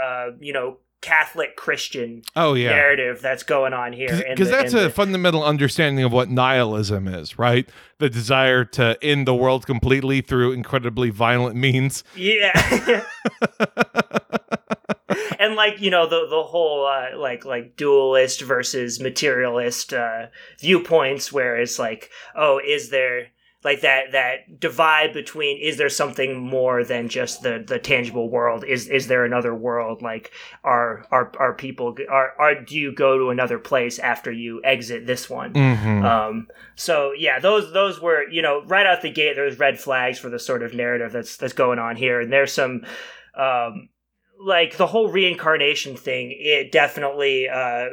[0.03, 2.71] uh, you know, Catholic Christian Oh yeah.
[2.71, 4.09] narrative that's going on here.
[4.29, 7.69] Because that's a the- fundamental understanding of what nihilism is, right?
[7.99, 12.03] The desire to end the world completely through incredibly violent means.
[12.17, 12.51] Yeah.
[15.39, 20.27] and like you know the the whole uh, like like dualist versus materialist uh,
[20.61, 23.29] viewpoints, where it's like, oh, is there
[23.65, 28.65] like that that divide between is there something more than just the the tangible world?
[28.65, 30.01] Is is there another world?
[30.01, 30.31] Like
[30.63, 35.07] are are are people are are do you go to another place after you exit
[35.07, 35.55] this one?
[35.55, 36.05] Mhm.
[36.05, 39.35] Um, so yeah, those those were you know right out the gate.
[39.35, 42.53] There's red flags for the sort of narrative that's that's going on here, and there's
[42.53, 42.85] some
[43.35, 43.89] um,
[44.41, 46.35] like the whole reincarnation thing.
[46.39, 47.87] It definitely uh,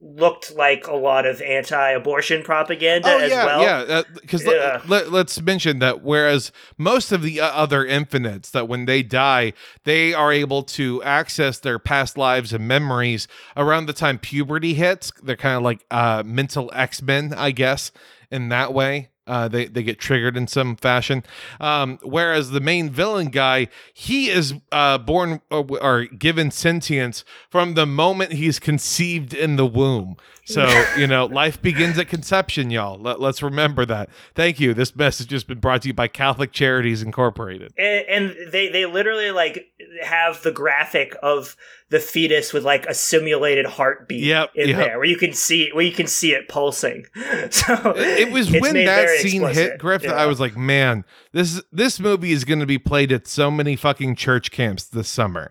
[0.00, 3.62] looked like a lot of anti-abortion propaganda Oh as well.
[3.62, 4.02] yeah.
[4.14, 4.80] Because Yeah.
[4.88, 9.52] let, us mention that whereas most of the uh, other infinites, that when they die,
[9.84, 15.12] they are able to access their past lives and memories around the time puberty hits.
[15.22, 17.92] They're kind of like uh, mental X Men, I guess,
[18.30, 19.08] in that way.
[19.30, 21.22] Uh, they they get triggered in some fashion.
[21.60, 27.74] Um, whereas the main villain guy, he is uh, born or, or given sentience from
[27.74, 30.16] the moment he's conceived in the womb.
[30.52, 32.98] So you know, life begins at conception, y'all.
[32.98, 34.08] Let, let's remember that.
[34.34, 34.74] Thank you.
[34.74, 37.72] This message has been brought to you by Catholic Charities Incorporated.
[37.78, 39.66] and, and they they literally like
[40.02, 41.56] have the graphic of
[41.90, 44.76] the fetus with like a simulated heartbeat Yep, in yep.
[44.78, 47.04] there where you can see where you can see it pulsing
[47.50, 49.72] so It was when that scene explicit.
[49.72, 50.22] hit Grift that Yeah.
[50.22, 53.74] I was like, man, this this movie is going to be played at so many
[53.76, 55.50] fucking church camps this summer.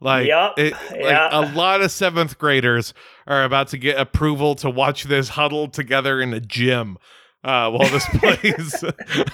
[0.00, 1.28] Like, Yup, it, yeah.
[1.28, 2.92] like a lot of seventh graders
[3.26, 6.98] are about to get approval to watch this huddled together in a gym
[7.42, 8.84] uh, while this plays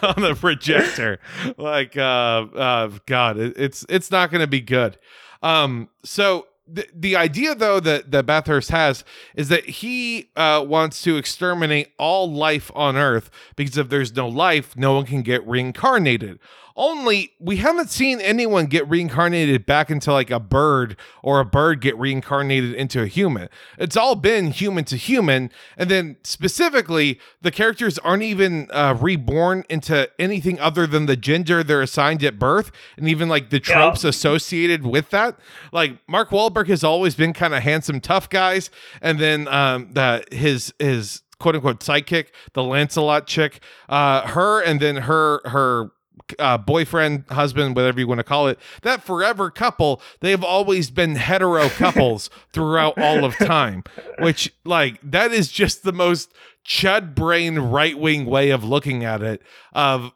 [0.03, 1.19] on the projector.
[1.57, 4.99] Like, uh, uh, God, it, it's it's not going to be good.
[5.43, 9.05] Um, so the, the idea though that that Bathurst has
[9.35, 14.29] is that he uh, wants to exterminate all life on Earth because if there's no
[14.29, 16.39] life, no one can get reincarnated.
[16.77, 21.81] Only we haven't seen anyone get reincarnated back into like a bird or a bird
[21.81, 23.49] get reincarnated into a human.
[23.79, 29.65] It's all been human to human, and then specifically, the characters aren't even uh, reborn
[29.69, 34.05] into anything other than the gender they're assigned at birth, and even like the tropes
[34.05, 35.39] associated with that.
[35.73, 38.71] Like Mark Wahlberg has always been kind of handsome, tough guys,
[39.01, 44.81] and then um, the his his quote unquote sidekick, the Lancelot chick, uh, her, and
[44.81, 45.91] then her her
[46.39, 51.17] uh, boyfriend, husband, whatever you want to call it, that forever couple, they've always been
[51.17, 53.85] hetero couples throughout all of time,
[54.19, 56.33] which, like, that is just the most
[56.67, 59.43] chud brain right wing way of looking at it.
[59.73, 60.13] Of,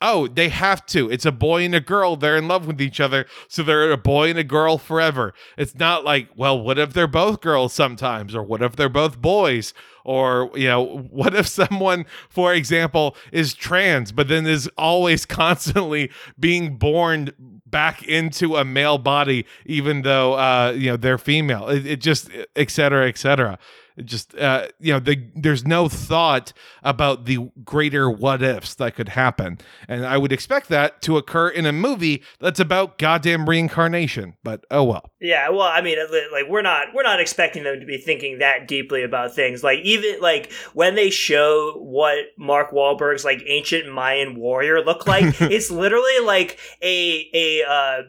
[0.00, 1.10] oh, they have to.
[1.10, 2.16] It's a boy and a girl.
[2.16, 3.26] They're in love with each other.
[3.48, 5.34] So they're a boy and a girl forever.
[5.56, 8.34] It's not like, well, what if they're both girls sometimes?
[8.34, 9.72] Or what if they're both boys?
[10.04, 16.10] Or, you know, what if someone, for example, is trans, but then is always constantly
[16.38, 17.30] being born
[17.66, 21.68] back into a male body, even though, uh, you know, they're female?
[21.68, 23.58] It, it just, et cetera, et cetera.
[23.96, 28.94] It just uh, you know, the, there's no thought about the greater what ifs that
[28.94, 33.48] could happen, and I would expect that to occur in a movie that's about goddamn
[33.48, 34.36] reincarnation.
[34.42, 35.10] But oh well.
[35.20, 35.98] Yeah, well, I mean,
[36.32, 39.64] like we're not we're not expecting them to be thinking that deeply about things.
[39.64, 45.40] Like even like when they show what Mark Wahlberg's like ancient Mayan warrior look like,
[45.40, 48.02] it's literally like a a uh,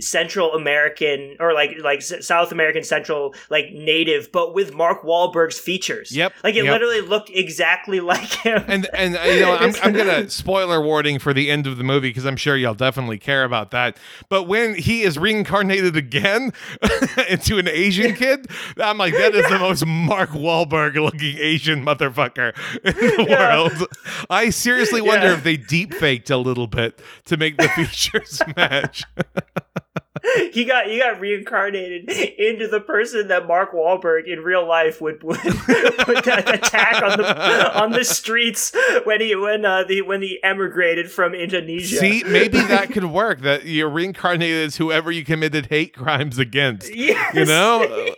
[0.00, 6.10] Central American or like like South American Central like native, but with Mark Wahlberg's features.
[6.14, 6.72] Yep, like it yep.
[6.72, 8.64] literally looked exactly like him.
[8.66, 11.84] And and uh, you know, I'm I'm gonna spoiler warning for the end of the
[11.84, 13.96] movie because I'm sure y'all definitely care about that.
[14.28, 16.52] But when he is reincarnated again
[17.28, 22.52] into an Asian kid, I'm like, that is the most Mark Wahlberg looking Asian motherfucker
[22.84, 23.62] in the Yeah.
[23.68, 23.86] world.
[24.28, 25.34] I seriously wonder Yeah.
[25.34, 29.04] if they deep faked a little bit to make the features match.
[30.52, 32.08] He got he got reincarnated
[32.38, 37.80] into the person that Mark Wahlberg in real life would would, would attack on the
[37.80, 38.72] on the streets
[39.04, 41.96] when he when uh, the when he emigrated from Indonesia.
[41.96, 43.40] See, maybe that could work.
[43.40, 46.94] That you're reincarnated as whoever you committed hate crimes against.
[46.94, 47.34] Yes.
[47.34, 48.14] You know?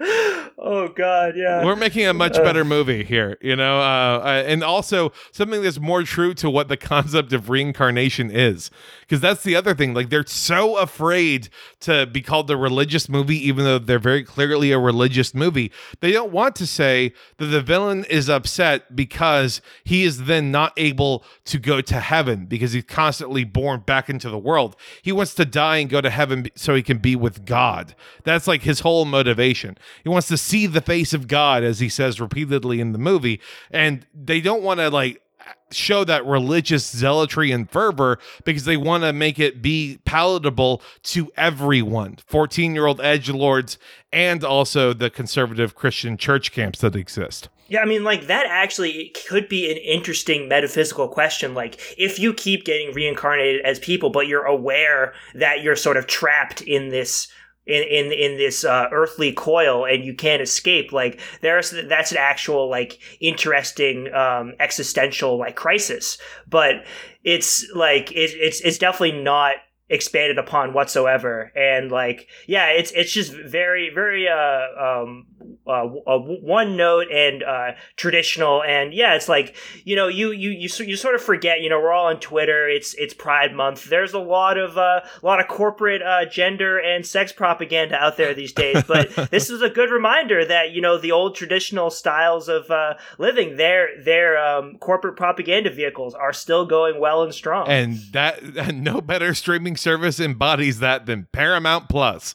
[0.64, 1.64] Oh God, yeah.
[1.64, 5.80] We're making a much better movie here, you know, uh, uh, and also something that's
[5.80, 9.92] more true to what the concept of reincarnation is, because that's the other thing.
[9.92, 11.48] Like they're so afraid
[11.80, 15.72] to be called a religious movie, even though they're very clearly a religious movie.
[15.98, 20.74] They don't want to say that the villain is upset because he is then not
[20.76, 24.76] able to go to heaven because he's constantly born back into the world.
[25.02, 27.96] He wants to die and go to heaven so he can be with God.
[28.22, 29.76] That's like his whole motivation.
[30.04, 33.40] He wants to see the face of God, as he says repeatedly in the movie.
[33.70, 35.22] And they don't want to like
[35.70, 41.32] show that religious zealotry and fervor because they want to make it be palatable to
[41.34, 43.78] everyone 14 year old edge lords
[44.12, 49.14] and also the conservative christian church camps that exist Yeah, I mean, like that actually
[49.26, 51.54] could be an interesting metaphysical question.
[51.54, 56.06] Like, if you keep getting reincarnated as people, but you're aware that you're sort of
[56.06, 57.28] trapped in this
[57.66, 62.18] in in in this uh, earthly coil and you can't escape, like there's that's an
[62.18, 66.18] actual like interesting um, existential like crisis.
[66.48, 66.84] But
[67.24, 69.56] it's like it, it's it's definitely not
[69.88, 75.26] expanded upon whatsoever and like yeah it's it's just very very uh um
[75.66, 78.62] uh, uh one note and uh traditional.
[78.62, 81.80] And yeah it's like you know you you you, you sort of forget you know
[81.80, 82.68] we're all on twitter.
[82.68, 83.84] It's it's pride month.
[83.84, 88.16] There's a lot of uh, a lot of corporate uh gender and sex propaganda out
[88.16, 88.82] there these days.
[88.92, 92.94] But this is a good reminder that you know the old traditional styles of uh
[93.18, 97.68] living their their um corporate propaganda vehicles are still going well and strong.
[97.68, 102.34] And that and no better streaming service embodies that than paramount plus.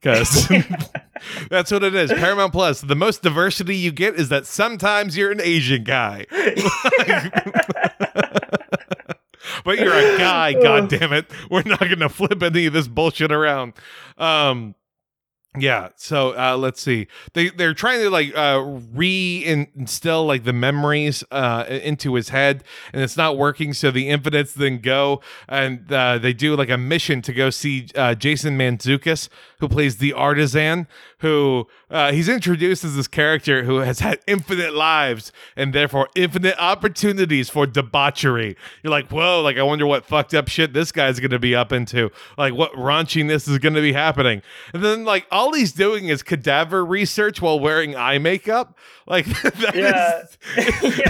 [0.00, 0.48] Because
[1.50, 5.30] that's what it is paramount plus the most diversity you get is that sometimes you're
[5.30, 6.26] an asian guy
[9.64, 13.32] but you're a guy god damn it we're not gonna flip any of this bullshit
[13.32, 13.72] around
[14.16, 14.74] um
[15.56, 17.08] yeah, so uh, let's see.
[17.32, 18.62] They they're trying to like uh,
[18.92, 23.72] re-instill like the memories uh, into his head, and it's not working.
[23.72, 27.88] So the infinites then go and uh, they do like a mission to go see
[27.94, 29.28] uh, Jason Mantzoukas,
[29.60, 30.86] who plays the artisan.
[31.20, 36.54] Who uh, he's introduced as this character who has had infinite lives and therefore infinite
[36.58, 38.56] opportunities for debauchery.
[38.84, 41.72] You're like, whoa, like I wonder what fucked up shit this guy's gonna be up
[41.72, 42.10] into.
[42.36, 44.42] Like what raunchiness is gonna be happening,
[44.72, 48.78] and then like all he's doing is cadaver research while wearing eye makeup.
[49.08, 50.20] Like that Yeah.
[50.20, 50.38] is-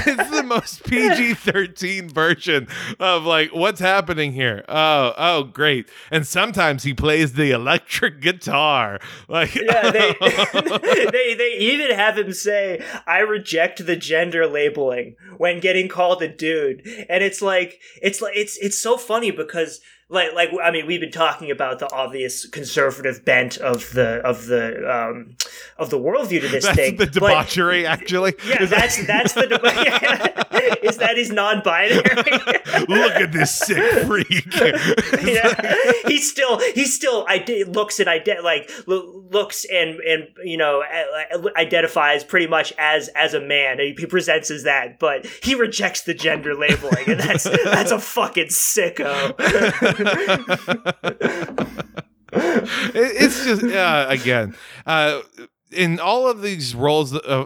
[0.06, 2.66] it's the most PG thirteen version
[2.98, 4.64] of like what's happening here.
[4.68, 5.88] Oh, oh, great!
[6.10, 8.37] And sometimes he plays the electric guitar.
[9.28, 10.14] Like, yeah, they,
[11.12, 16.28] they they even have him say, "I reject the gender labeling" when getting called a
[16.28, 19.80] dude, and it's like it's like it's it's so funny because
[20.10, 24.46] like like I mean we've been talking about the obvious conservative bent of the of
[24.46, 25.36] the um
[25.76, 27.84] of the worldview to this that's thing, the but- debauchery.
[27.86, 32.02] actually, yeah, Is that- that's that's the deba- is that he's non-binary.
[32.88, 34.46] look at this sick freak.
[35.22, 40.56] yeah, he's still he's still ide- looks and ide- like lo- looks and and you
[40.56, 40.82] know
[41.56, 43.78] identifies pretty much as as a man.
[43.80, 47.98] And he presents as that, but he rejects the gender labeling, and that's that's a
[47.98, 49.36] fucking sicko.
[52.30, 54.54] It- it's just uh, again
[54.86, 55.22] uh,
[55.70, 57.44] in all of these roles uh,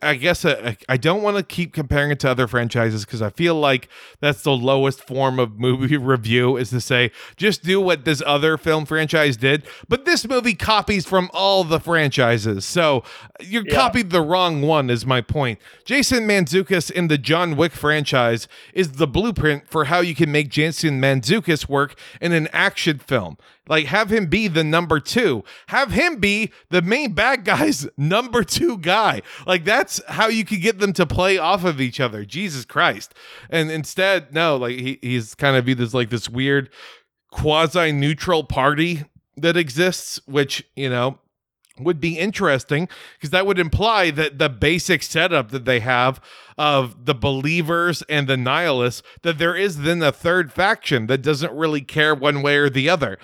[0.00, 3.28] i guess uh, i don't want to keep comparing it to other franchises because i
[3.28, 3.88] feel like
[4.20, 8.56] that's the lowest form of movie review is to say just do what this other
[8.56, 9.64] film franchise did.
[9.88, 13.04] But this movie copies from all the franchises so
[13.40, 13.74] you Yeah.
[13.74, 15.58] copied the wrong one is my point.
[15.84, 20.48] Jason Mantzoukas in the john wick franchise is the blueprint for how you can make
[20.48, 23.36] jason Mantzoukas work in an action film
[23.68, 25.44] like, have him be the number two.
[25.68, 29.22] Have him be the main bad guy's number two guy.
[29.46, 32.24] Like, that's how you could get them to play off of each other.
[32.24, 33.14] Jesus Christ.
[33.50, 36.70] And instead, no, like he, he's kind of this like this weird
[37.30, 39.04] quasi neutral party
[39.36, 41.18] that exists, which, you know,
[41.78, 46.20] would be interesting because that would imply that the basic setup that they have
[46.56, 51.52] of the believers and the nihilists that there is then a third faction that doesn't
[51.52, 53.18] really care one way or the other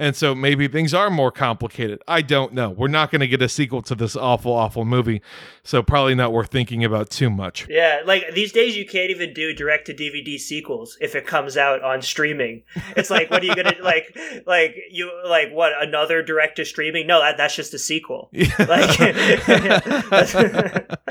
[0.00, 3.40] and so maybe things are more complicated i don't know we're not going to get
[3.42, 5.20] a sequel to this awful awful movie
[5.62, 9.32] so probably not worth thinking about too much Yeah, like these days you can't even
[9.34, 12.62] do direct to DVD sequels if it comes out on streaming.
[12.96, 14.16] It's like, what are you gonna like?
[14.46, 17.06] Like you like what another direct to streaming?
[17.06, 18.30] No, that, that's just a sequel.
[18.58, 19.00] Like,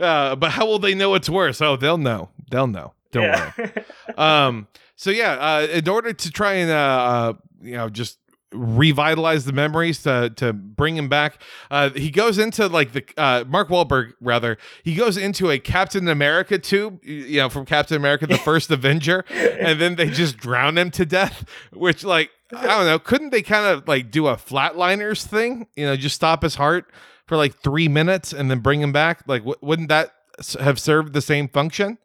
[0.00, 3.72] uh, but how will they know it's worse oh they'll know they'll know don't worry
[4.18, 7.32] um so yeah uh in order to try and uh, uh
[7.64, 8.18] you know just
[8.52, 11.40] revitalize the memories to to bring him back.
[11.70, 14.58] Uh, he goes into like the uh, Mark Wahlberg rather.
[14.82, 19.24] He goes into a Captain America tube, you know, from Captain America, the first Avenger,
[19.30, 21.44] and then they just drown him to death.
[21.72, 25.66] Which like I don't know, couldn't they kind of like do a flatliners thing?
[25.76, 26.86] You know, just stop his heart
[27.26, 29.22] for like three minutes and then bring him back.
[29.26, 30.14] Like, w- wouldn't that
[30.60, 31.98] have served the same function?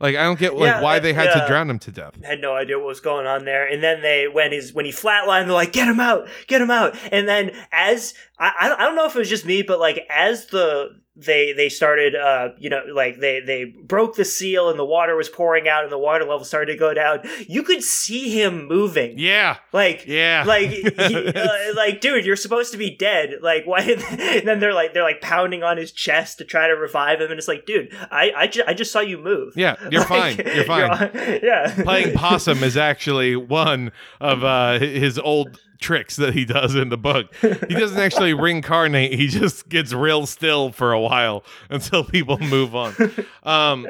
[0.00, 1.40] Like, I don't get like Yeah, why they had yeah.
[1.40, 2.14] to drown him to death.
[2.24, 3.66] had no idea what was going on there.
[3.66, 6.70] And then they, when he's when he flatlined, they're like, "Get him out, get him
[6.70, 10.06] out!" And then as I I don't know if it was just me, but like
[10.08, 14.78] as the they they started, uh, you know, like they they broke the seal and
[14.78, 17.20] the water was pouring out and the water level started to go down.
[17.48, 22.70] You could see him moving, Yeah, like yeah, like he, uh, like dude you're supposed
[22.72, 26.38] to be dead like why and then they're like they're like pounding on his chest
[26.38, 29.00] to try to revive him and it's like dude i i, ju- I just saw
[29.00, 29.76] you move yeah.
[29.90, 30.36] You're Like, fine.
[30.54, 30.90] You're fine.
[30.90, 31.10] on-
[31.42, 36.88] yeah Playing possum is actually one of uh, his old tricks that he does in
[36.88, 37.34] the book.
[37.40, 39.12] He doesn't actually reincarnate.
[39.12, 42.94] He just gets real still for a while until people move on.
[43.42, 43.88] Um,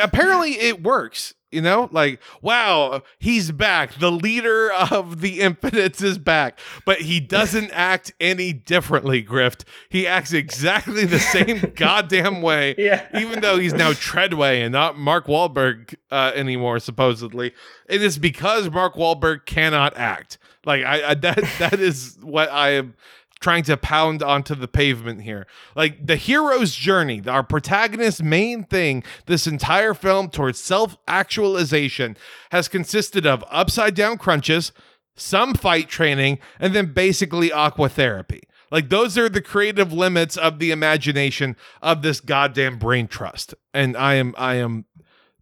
[0.00, 1.34] apparently, it works.
[1.50, 3.94] You know, like wow, he's back.
[3.94, 9.24] The leader of the Infinites is back, but he doesn't act any differently.
[9.24, 9.64] Grift.
[9.88, 14.98] He acts exactly the same goddamn way yeah even though he's now Treadway and not
[14.98, 17.54] Mark Wahlberg uh, anymore, supposedly,
[17.88, 20.36] it is because Mark Wahlberg cannot act.
[20.68, 22.94] Like I, I that that is what I am
[23.40, 25.46] trying to pound onto the pavement here.
[25.74, 32.16] Like the hero's journey, our protagonist's main thing, this entire film towards self-actualization
[32.50, 34.72] has consisted of upside down crunches,
[35.14, 38.42] some fight training, and then basically aqua therapy.
[38.70, 43.54] Like those are the creative limits of the imagination of this goddamn brain trust.
[43.72, 44.84] And I am I am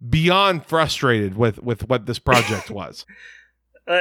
[0.09, 3.07] beyond frustrated with with what this project was.
[3.89, 3.95] Uh,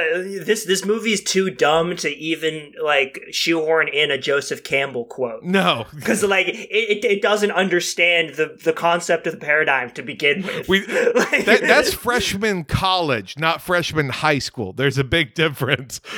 [0.44, 5.86] this this movie's too dumb to even like shoehorn in a joseph campbell quote No.
[5.94, 10.68] because like it, it, doesn't understand the the concept of the paradigm to begin with
[10.68, 14.72] We Like- that, that's freshman college, not freshman high school.
[14.72, 16.00] There's a big difference.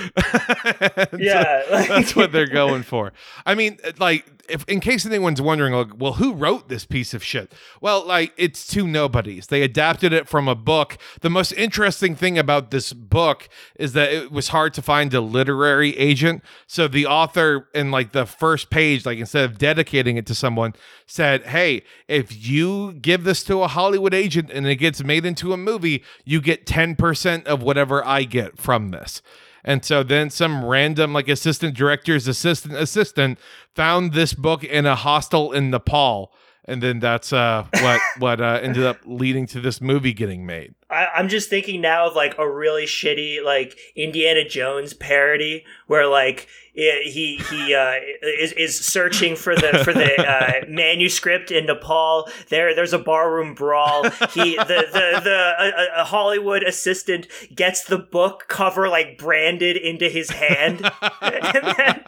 [0.96, 3.12] And so Yeah, like- that's what they're going for.
[3.46, 7.22] I mean, like, if in case anyone's wondering, like, well, who wrote this piece of
[7.22, 7.52] shit?
[7.80, 9.48] Well, like, it's two nobodies.
[9.48, 10.98] They adapted it from a book.
[11.20, 15.20] The most interesting thing about this book is that it was hard to find a
[15.20, 16.42] literary agent.
[16.66, 20.74] So the author, in like the first page, like instead of dedicating it to someone,
[21.06, 25.52] said, "Hey, if you give this to a Hollywood agent and it gets made into
[25.52, 29.22] a movie, you get ten percent of whatever I get from this."
[29.64, 33.38] And so then some random like assistant director's assistant assistant
[33.74, 36.32] found this book in a hostel in Nepal.
[36.64, 40.74] And then that's uh, what what uh, ended up leading to this movie getting made.
[40.90, 46.06] I, I'm just thinking now of like a really shitty like Indiana Jones parody where
[46.06, 51.66] like i he he uh, is is searching for the for the uh, manuscript in
[51.66, 52.28] Nepal.
[52.48, 54.04] There there's a barroom brawl.
[54.04, 60.08] He the the the a, a Hollywood assistant gets the book cover like branded into
[60.08, 60.90] his hand.
[61.20, 62.04] then,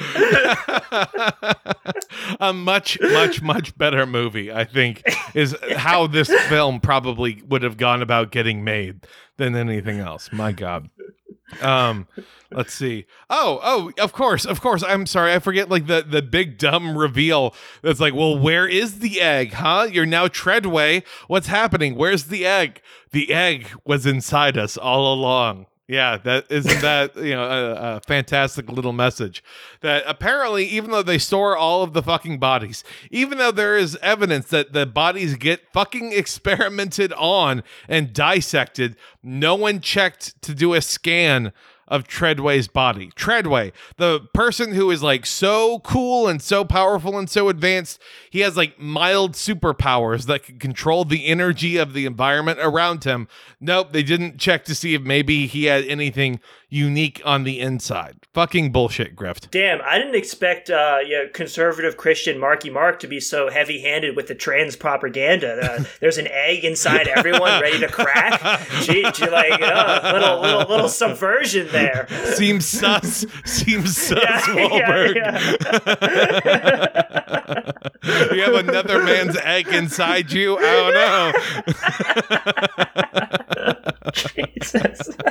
[2.40, 5.02] a much, much, much better movie, I think,
[5.34, 10.30] is how this film probably would have gone about getting made than anything else.
[10.32, 10.90] My God.
[11.60, 12.06] Um,
[12.52, 13.06] let's see.
[13.28, 14.82] Oh, oh, of course, of course.
[14.82, 17.54] I'm sorry, I forget like the the big dumb reveal.
[17.82, 19.54] That's like, well, where is the egg?
[19.54, 19.88] Huh?
[19.90, 21.02] You're now Treadway.
[21.26, 21.96] What's happening?
[21.96, 22.82] Where's the egg?
[23.10, 25.66] The egg was inside us all along.
[25.90, 29.42] Yeah, that isn't that you know a, a fantastic little message
[29.80, 33.98] that apparently even though they store all of the fucking bodies, even though there is
[34.00, 40.74] evidence that the bodies get fucking experimented on and dissected, no one checked to do
[40.74, 41.52] a scan
[41.90, 43.10] of Treadway's body.
[43.16, 48.40] Treadway, the person who is like so cool and so powerful and so advanced, he
[48.40, 53.26] has like mild superpowers that can control the energy of the environment around him.
[53.60, 56.40] Nope, they didn't check to see if maybe he had anything
[56.70, 58.16] unique on the inside.
[58.32, 59.50] Fucking bullshit, Grift.
[59.50, 64.28] damn, I didn't expect uh, yeah, conservative Christian Marky Mark to be so heavy-handed with
[64.28, 65.58] the trans propaganda.
[65.60, 68.40] Uh, there's an egg inside everyone ready to crack.
[68.82, 72.06] Gee, gee, like uh, little little little subversion there.
[72.34, 73.26] Seems sus.
[73.44, 75.14] Seems sus, Yeah, Wahlberg.
[75.16, 75.40] yeah,
[78.04, 78.32] yeah.
[78.32, 80.56] you have another man's egg inside you.
[80.58, 80.94] I don't
[83.64, 83.74] know.
[84.14, 85.10] Jesus.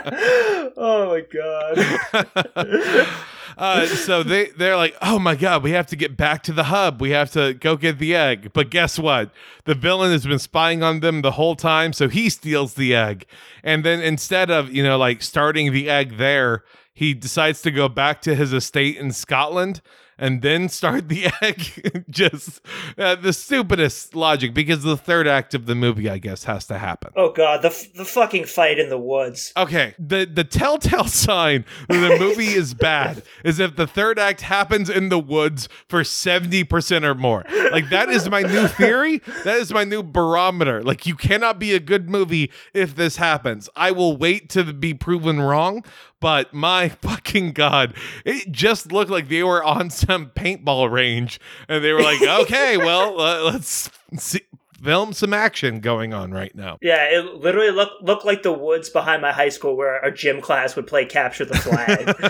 [0.81, 3.07] Oh my god.
[3.57, 6.65] Uh, so they they're like, oh my god, we have to get back to the
[6.65, 7.01] hub.
[7.01, 8.51] We have to go get the egg.
[8.53, 9.31] But guess what?
[9.65, 13.25] The villain has been spying on them the whole time, so he steals the egg.
[13.61, 16.63] And then instead of you know like starting the egg there,
[16.93, 19.81] he decides to go back to his estate in Scotland
[20.19, 22.03] and then start the egg.
[22.09, 22.61] Just
[22.97, 26.77] uh, the stupidest logic because the third act of the movie, I guess, has to
[26.77, 27.11] happen.
[27.15, 29.53] Oh god, the f- the fucking fight in the woods.
[29.57, 34.41] Okay, the the telltale sign that the movie is bad is if the third act
[34.41, 37.45] happens in the woods for 70% or more.
[37.71, 39.19] Like that is my new theory.
[39.43, 40.83] That is my new barometer.
[40.83, 43.69] Like you cannot be a good movie if this happens.
[43.75, 45.83] I will wait to be proven wrong,
[46.19, 47.93] but my fucking god,
[48.25, 52.77] it just looked like they were on some paintball range and they were like, "Okay,
[52.77, 54.41] well, uh, let's see
[54.83, 58.89] film some action going on right now." Yeah, it literally looked looked like the woods
[58.89, 62.07] behind my high school where our gym class would play capture the flag.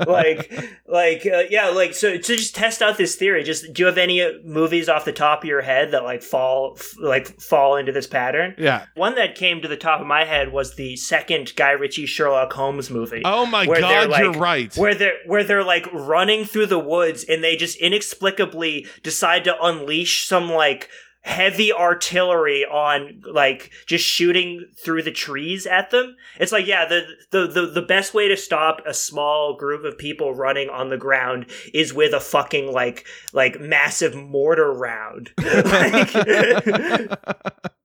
[0.08, 0.52] like,
[0.86, 3.42] like, uh, yeah, like so to just test out this theory.
[3.42, 6.76] Just do you have any movies off the top of your head that like fall
[6.78, 8.54] f- like fall into this pattern?
[8.58, 8.86] Yeah.
[8.94, 12.52] One that came to the top of my head was the second Guy Ritchie Sherlock
[12.52, 13.22] Holmes movie.
[13.24, 14.74] Oh my god, you're right.
[14.76, 19.56] Where they're where they're like running through the woods and they just inexplicably decide to
[19.62, 20.88] unleash some like
[21.22, 26.16] heavy artillery on like just shooting through the trees at them.
[26.38, 29.98] It's like yeah, the the the, the best way to stop a small group of
[29.98, 35.30] people running on the ground is with a fucking like like massive mortar round.
[35.38, 36.14] like,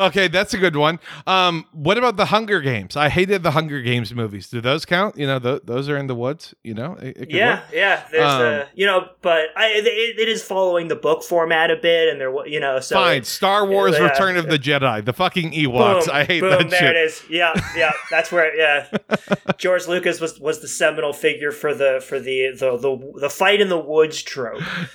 [0.00, 0.98] okay, that's a good one.
[1.26, 2.96] Um, what about the Hunger Games?
[2.96, 4.48] I hated the Hunger Games movies.
[4.48, 5.16] Do those count?
[5.16, 6.54] You know, th- those are in the woods.
[6.62, 7.64] You know, it, it yeah, work.
[7.72, 8.04] yeah.
[8.10, 11.76] There's Um, the you know, but I it, it is following the book format a
[11.76, 13.24] bit, and there you know so Fine.
[13.24, 14.04] Star Wars: yeah.
[14.04, 15.04] Return of the Jedi.
[15.04, 16.06] The fucking Ewoks.
[16.06, 16.96] Boom, I hate boom, that there shit.
[16.96, 17.22] it is.
[17.30, 18.54] Yeah, yeah, that's where.
[18.54, 18.86] Yeah,
[19.58, 23.60] George Lucas was was the seminal figure for the for the the the, the fight
[23.60, 24.62] in the woods trope.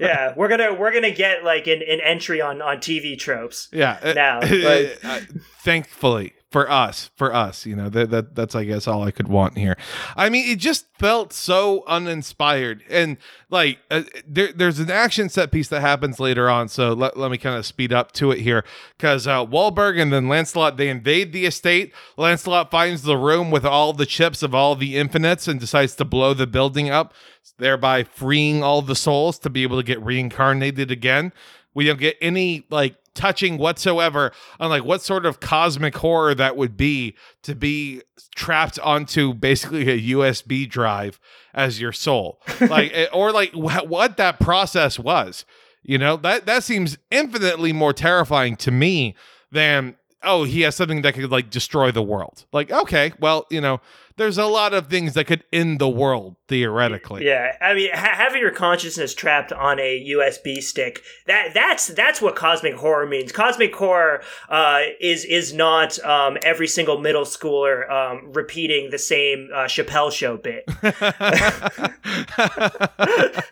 [0.00, 3.61] yeah, we're gonna we're gonna get like an, an entry on on TV tropes.
[3.72, 3.98] Yeah.
[4.14, 5.20] Now, but- uh,
[5.62, 9.26] thankfully for us, for us, you know, that, that that's I guess all I could
[9.26, 9.74] want here.
[10.16, 13.16] I mean, it just felt so uninspired, and
[13.48, 16.68] like uh, there, there's an action set piece that happens later on.
[16.68, 18.64] So let, let me kind of speed up to it here,
[18.98, 21.94] because uh, Wahlberg and then Lancelot they invade the estate.
[22.18, 26.04] Lancelot finds the room with all the chips of all the infinites and decides to
[26.04, 27.14] blow the building up,
[27.58, 31.32] thereby freeing all the souls to be able to get reincarnated again.
[31.74, 36.56] We don't get any like touching whatsoever on like what sort of cosmic horror that
[36.56, 38.02] would be to be
[38.34, 41.20] trapped onto basically a USB drive
[41.54, 42.40] as your soul.
[42.60, 45.44] Like eh, or like wh- what that process was.
[45.82, 49.16] You know, that that seems infinitely more terrifying to me
[49.50, 52.44] than oh, he has something that could like destroy the world.
[52.52, 53.80] Like okay, well, you know,
[54.16, 57.24] there's a lot of things that could end the world theoretically.
[57.26, 62.20] Yeah, I mean, ha- having your consciousness trapped on a USB stick that that's that's
[62.20, 63.32] what cosmic horror means.
[63.32, 69.48] Cosmic horror uh, is is not um, every single middle schooler um, repeating the same
[69.54, 70.66] uh, Chappelle show bit.
[70.82, 71.88] That-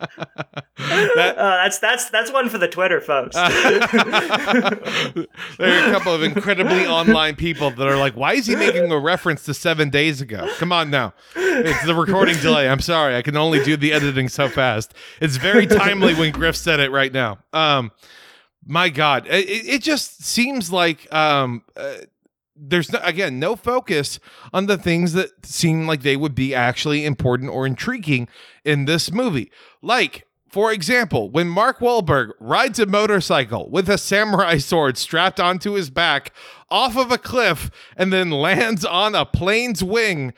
[0.80, 3.34] Uh, that's that's that's one for the Twitter folks.
[3.36, 3.46] there
[5.60, 8.98] are a couple of incredibly online people that are like, why is he making a
[8.98, 10.49] reference to seven days ago?
[10.58, 11.14] Come on now.
[11.34, 12.68] It's the recording delay.
[12.68, 13.16] I'm sorry.
[13.16, 14.94] I can only do the editing so fast.
[15.20, 17.38] It's very timely when Grift said it right now.
[17.52, 17.92] Um,
[18.66, 19.26] my God.
[19.26, 21.94] It, it just seems like um, uh,
[22.54, 24.20] there's no, again no focus
[24.52, 28.28] on the things that seem like they would be actually important or intriguing
[28.64, 29.50] in this movie.
[29.80, 35.72] Like, for example, when Mark Wahlberg rides a motorcycle with a samurai sword strapped onto
[35.72, 36.32] his back
[36.70, 40.32] off of a cliff and then lands on a plane's wing,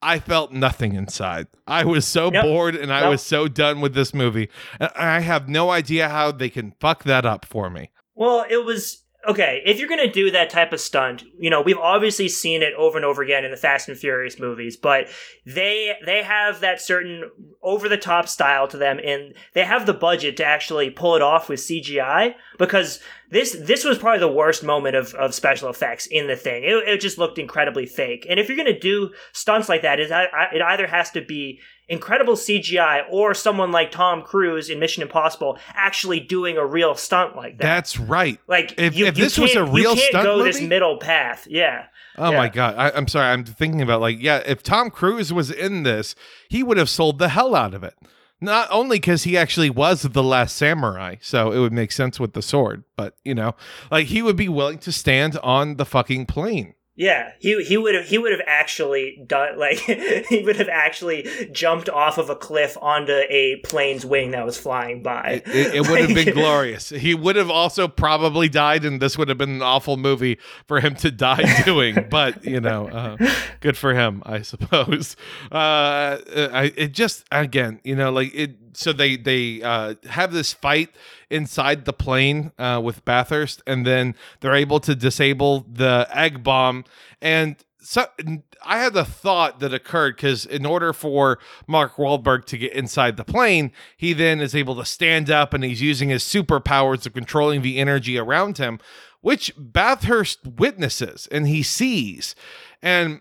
[0.00, 1.46] I felt nothing inside.
[1.66, 2.42] I was so Yep.
[2.44, 3.10] bored and I Nope.
[3.10, 4.48] was so done with this movie.
[4.80, 7.90] And I have no idea how they can fuck that up for me.
[8.16, 9.62] Well, it was okay.
[9.64, 12.98] If you're gonna do that type of stunt, you know we've obviously seen it over
[12.98, 15.08] and over again in the Fast and Furious movies, but
[15.46, 17.30] they they have that certain
[17.62, 21.22] over the top style to them, and they have the budget to actually pull it
[21.22, 23.00] off with CGI because
[23.30, 26.64] this this was probably the worst moment of, of special effects in the thing.
[26.64, 28.26] It, it just looked incredibly fake.
[28.28, 31.60] And if you're gonna do stunts like that, it, it either has to be
[31.92, 37.36] incredible CGI or someone like Tom Cruise in Mission Impossible actually doing a real stunt
[37.36, 37.62] like that.
[37.62, 38.40] That's right.
[38.48, 40.96] Like If- you, if you this was a real you can't stunt go this middle
[40.98, 41.46] path.
[41.48, 41.84] Yeah,
[42.18, 42.36] Oh Yeah.
[42.38, 42.74] my god!
[42.76, 43.26] I, I'm sorry.
[43.28, 46.14] I'm thinking about like, yeah, if Tom Cruise was in this,
[46.48, 47.94] he would have sold the hell out of it.
[48.40, 52.32] Not only because he actually was the last samurai, so it would make sense with
[52.32, 53.54] the sword, but you know,
[53.90, 57.94] like he would be willing to stand on the fucking plane Yeah, he he would
[57.94, 59.78] have he would have actually done like
[60.28, 64.58] he would have actually jumped off of a cliff onto a plane's wing that was
[64.58, 65.42] flying by.
[65.46, 66.90] It, it, it would have been glorious.
[66.90, 70.80] He would have also probably died, and this would have been an awful movie for
[70.80, 72.08] him to die doing.
[72.10, 73.16] but you know, uh,
[73.60, 75.16] good for him, I suppose.
[75.50, 78.56] Uh, I it just again, you know, like it.
[78.74, 80.90] So they they uh, have this fight
[81.30, 86.84] inside the plane uh, with Bathurst, and then they're able to disable the egg bomb.
[87.20, 88.06] And so
[88.64, 93.16] I had the thought that occurred because in order for Mark Wahlberg to get inside
[93.16, 97.12] the plane, he then is able to stand up and he's using his superpowers of
[97.12, 98.78] controlling the energy around him,
[99.20, 102.36] which Bathurst witnesses and he sees.
[102.80, 103.20] And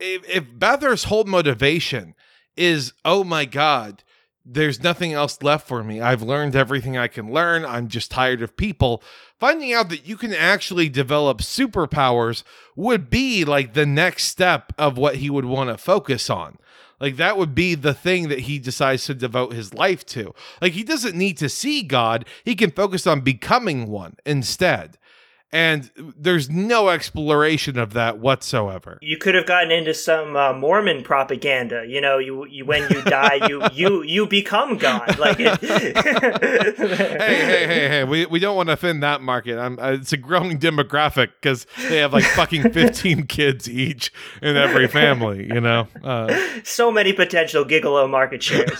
[0.00, 2.14] if, if Bathurst's whole motivation
[2.56, 4.02] is, oh my God,
[4.44, 6.00] there's nothing else left for me.
[6.00, 7.64] I've learned everything I can learn.
[7.64, 9.02] I'm just tired of people.
[9.38, 12.42] Finding out that you can actually develop superpowers
[12.74, 16.58] would be like the next step of what he would want to focus on.
[17.00, 20.34] Like that would be the thing that he decides to devote his life to.
[20.60, 24.98] Like he doesn't need to see God, he can focus on becoming one instead
[25.52, 28.98] and there's no exploration of that whatsoever.
[29.02, 31.84] You could have gotten into some uh, Mormon propaganda.
[31.86, 35.18] You know, you, you when you die, you you you become God.
[35.18, 38.04] Like, it- hey, hey, hey, hey!
[38.04, 39.58] We, we don't want to offend that market.
[39.58, 44.56] I'm, uh, it's a growing demographic because they have like fucking 15 kids each in
[44.56, 45.46] every family.
[45.52, 45.86] You know.
[46.02, 46.34] Uh,
[46.64, 48.70] so many potential gigolo market shares.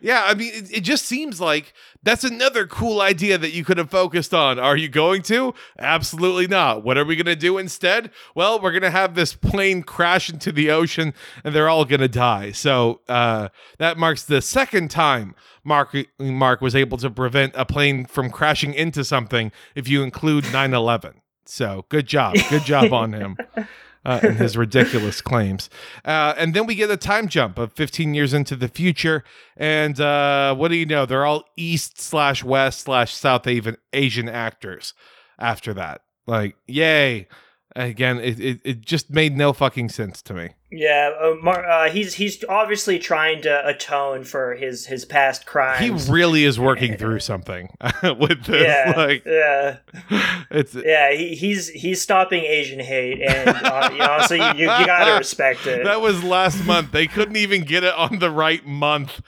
[0.00, 3.78] Yeah, I mean, it, it just seems like that's another cool idea that you could
[3.78, 4.58] have focused on.
[4.58, 5.54] Are you going to?
[5.78, 6.84] Absolutely not.
[6.84, 8.10] What are we going to do instead?
[8.34, 11.14] Well, we're going to have this plane crash into the ocean
[11.44, 12.52] and they're all going to die.
[12.52, 13.48] So uh,
[13.78, 18.72] that marks the second time Mark, Mark was able to prevent a plane from crashing
[18.72, 21.22] into something if you include 9 11.
[21.44, 22.36] So good job.
[22.50, 23.36] Good job on him
[24.06, 25.68] uh, and his ridiculous claims.
[26.04, 29.24] Uh, and then we get a time jump of 15 years into the future.
[29.56, 31.04] And uh, what do you know?
[31.04, 34.94] They're all East slash West slash South Asian, Asian actors
[35.38, 36.02] after that.
[36.26, 37.26] Like, yay.
[37.74, 40.50] Again, it, it, it just made no fucking sense to me.
[40.68, 45.80] Yeah, uh, Mar- uh, he's he's obviously trying to atone for his his past crimes.
[46.06, 47.68] He really is working through something
[48.02, 48.62] with this.
[48.64, 49.76] yeah, Like, yeah,
[50.50, 51.12] it's yeah.
[51.12, 55.16] He, he's he's stopping Asian hate, and uh, you know, so you, you, you gotta
[55.18, 55.84] respect it.
[55.84, 56.90] that was last month.
[56.90, 59.20] They couldn't even get it on the right month.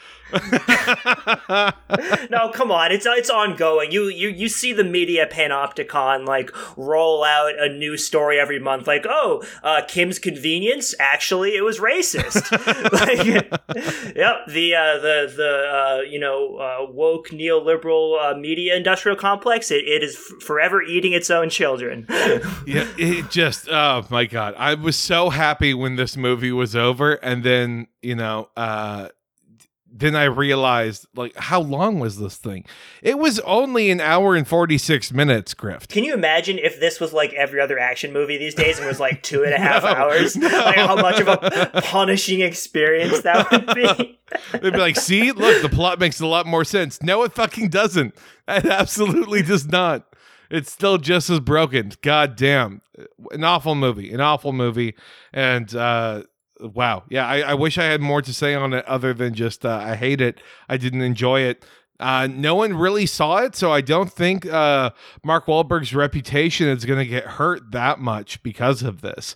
[2.31, 3.91] no, come on, it's it's ongoing.
[3.93, 8.87] You you you see the media panopticon like roll out a new story every month,
[8.87, 10.95] like oh, uh, Kim's Convenience.
[10.99, 12.51] Actually, it was racist.
[12.93, 13.25] like,
[14.17, 19.71] yep, the uh, the the uh, you know uh, woke neoliberal uh, media industrial complex.
[19.71, 22.07] It, it is f- forever eating its own children.
[22.67, 24.55] yeah, it just oh my god.
[24.57, 29.09] I was so happy when this movie was over and then, you know, uh
[29.91, 32.65] then I realized like how long was this thing?
[33.03, 35.89] It was only an hour and 46 minutes, Grift.
[35.89, 39.01] Can you imagine if this was like every other action movie these days and was
[39.01, 40.37] like two and a half No, hours?
[40.37, 40.47] no.
[40.49, 44.19] Like how much of a punishing experience that would be.
[44.53, 47.03] They'd be like, see, look, the plot makes a lot more sense.
[47.03, 48.15] No, it fucking doesn't.
[48.47, 50.05] It absolutely does not.
[50.51, 51.93] It's still just as broken.
[52.03, 52.83] God damn.
[53.33, 54.13] An awful movie.
[54.13, 54.95] An awful movie.
[55.33, 56.23] And uh
[56.61, 57.05] wow.
[57.09, 59.81] Yeah, I, I wish I had more to say on it other than just uh,
[59.83, 60.41] I hate it.
[60.69, 61.65] I didn't enjoy it.
[62.01, 64.91] Uh, no one really saw it, so I don't think uh,
[65.25, 69.35] Mark Wahlberg's reputation is going to get hurt that much because of this.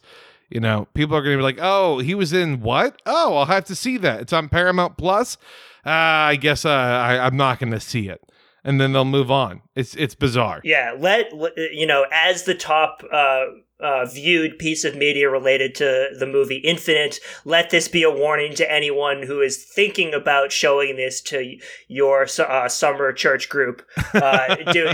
[0.48, 3.00] You know, people are going to be like, "Oh, he was in what?
[3.06, 4.20] Oh, I'll have to see that.
[4.20, 5.38] It's on Paramount Plus.
[5.84, 8.22] Uh, I guess uh, I, I'm not going to see it."
[8.62, 9.62] And then they'll move on.
[9.74, 10.60] It's it's bizarre.
[10.62, 13.46] Yeah, let you know as the top uh,
[13.82, 17.18] uh, viewed piece of media related to the movie Infinite.
[17.44, 21.56] Let this be a warning to anyone who is thinking about showing this to
[21.88, 23.82] your uh, summer church group.
[24.14, 24.92] Uh, do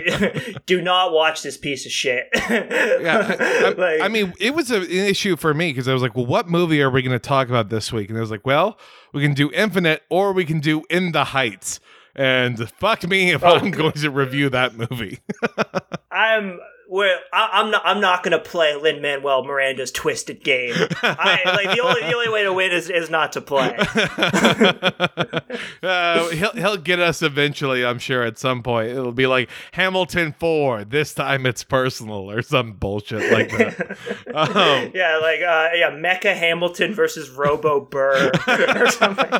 [0.67, 2.29] do not watch this piece of shit.
[2.35, 5.93] yeah, I, I- Like- I mean, it was a, an issue for me because I
[5.93, 8.21] was like, "Well, what movie are we going to talk about this week?" And I
[8.21, 8.79] was like, "Well,
[9.13, 11.81] we can do Infinite or we can do In the Heights."
[12.17, 15.21] And fuck me if I'm going to review that movie.
[16.11, 16.59] I'm
[16.91, 17.83] well, I, I'm not.
[17.85, 20.73] I'm not going to play Lin Manuel Miranda's twisted game.
[21.03, 23.77] I, like the only the only way to win is, is not to play.
[25.83, 28.23] uh, he'll he'll get us eventually, I'm sure.
[28.23, 30.85] At some point, it'll be like Hamilton Four.
[30.85, 33.99] This time, it's personal or some bullshit like that.
[34.35, 34.53] Um,
[34.95, 39.31] yeah, like uh, yeah, Mecha Hamilton versus Robo Burr or something.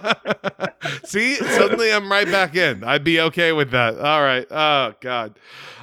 [1.05, 2.85] See, suddenly I'm right back in.
[2.85, 3.99] I'd be okay with that.
[3.99, 4.47] All right.
[4.51, 5.39] Oh God.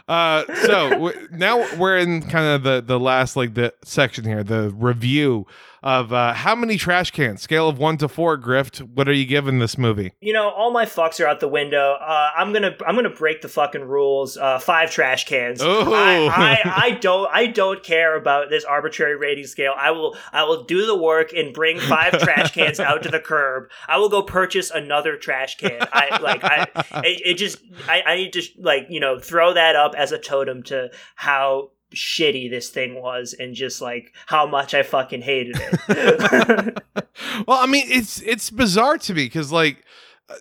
[0.08, 4.44] Uh, so w- now we're in kind of the the last like the section here,
[4.44, 5.48] the review
[5.86, 8.40] of uh, how many trash cans, scale of one to four.
[8.40, 10.14] Grift, what are you giving this movie?
[10.20, 11.94] You know, all my fucks are out the window.
[12.02, 14.36] Uh, I'm gonna I'm gonna break the fucking rules.
[14.36, 15.62] Uh, five trash cans.
[15.62, 15.94] Oh.
[15.94, 19.76] I, I, I don't I don't care about this arbitrary rating scale.
[19.78, 23.20] I will I will do the work and bring five trash cans out to the
[23.20, 23.70] curb.
[23.88, 25.88] I will go purchase another trash can.
[25.94, 26.68] I like I
[27.04, 30.18] it, it just I, I need to like you know throw that up as a
[30.18, 35.56] totem to how shitty this thing was and just like how much I fucking hated
[35.60, 36.84] it.
[37.48, 39.84] well, I mean, it's it's bizarre to me because like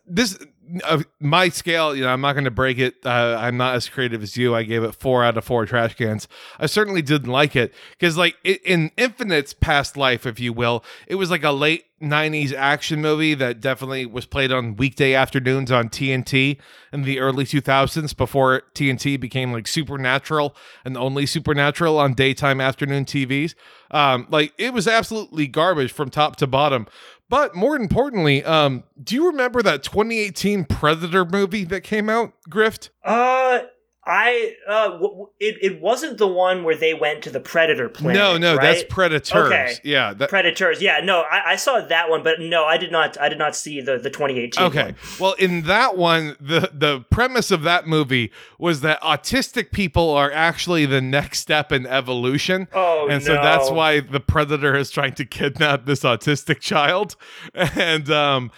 [0.07, 0.39] this
[0.82, 2.97] uh, my scale, you know, I'm not going to break it.
[3.05, 4.55] Uh, I'm not as creative as you.
[4.55, 6.26] I gave it four out of four trash cans.
[6.59, 10.82] I certainly didn't like it because, like, it, in Infinite's past life, if you will,
[11.07, 15.70] it was like a late 90s action movie that definitely was played on weekday afternoons
[15.70, 16.59] on TNT
[16.93, 20.55] in the early 2000s before TNT became like supernatural
[20.85, 23.55] and only supernatural on daytime afternoon TVs.
[23.91, 26.87] Um, like, it was absolutely garbage from top to bottom.
[27.29, 32.91] But more importantly, um, do you remember that 2018 Predator movie that came out, Grift?
[33.03, 33.61] uh
[34.07, 38.17] I uh w- it, it wasn't the one where they went to the predator planet.
[38.17, 38.85] no, no, that's?
[38.89, 39.33] Predators.
[39.33, 39.75] Okay.
[39.83, 40.83] Yeah, that, Predators.
[40.83, 43.19] Yeah, no, I, I saw that one, but no, I did not.
[43.21, 44.63] I did not see the the 2018.
[44.65, 44.83] Okay.
[44.85, 44.97] one.
[45.19, 50.31] Well, in that one, the the premise of that movie was that autistic people are
[50.31, 52.69] actually the next step in evolution.
[52.73, 57.17] Oh, and so that's why the predator is trying to kidnap this autistic child.
[57.75, 58.51] And um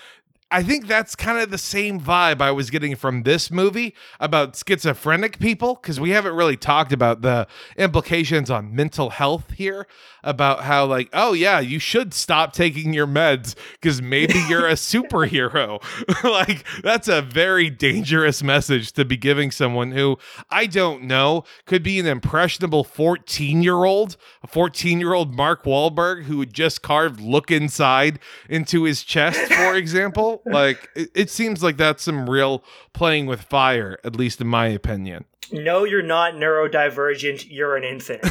[0.50, 4.54] I think that's kind of the same vibe I was getting from this movie about
[4.56, 9.88] schizophrenic people because we haven't really talked about the implications on mental health here
[10.22, 14.72] about how like oh yeah you should stop taking your meds because maybe you're a
[14.74, 15.82] superhero.
[16.36, 20.18] Like that's a very dangerous message to be giving someone who
[20.50, 25.64] I don't know could be an impressionable 14 year old a 14 year old Mark
[25.64, 28.18] Wahlberg who just carved look inside
[28.48, 33.42] into his chest for example like it, it seems like that's some real playing with
[33.42, 37.46] fire at least in my opinion No, you're not neurodivergent.
[37.50, 38.22] You're an infant.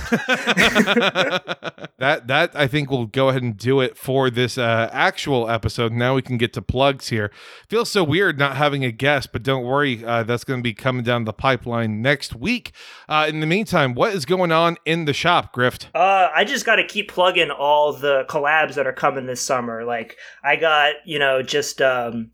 [1.98, 5.94] that that I think will go ahead and do it for this uh, actual episode.
[5.94, 7.32] Now we can get to plugs here.
[7.70, 10.74] Feels so weird not having a guest, but don't worry, uh, that's going to be
[10.74, 12.74] coming down the pipeline next week.
[13.08, 15.88] Uh, in the meantime, what is going on in the shop, Grift?
[15.96, 19.86] Uh, I just got to keep plugging all the collabs that are coming this summer.
[19.86, 22.32] Like I got, you know, just um,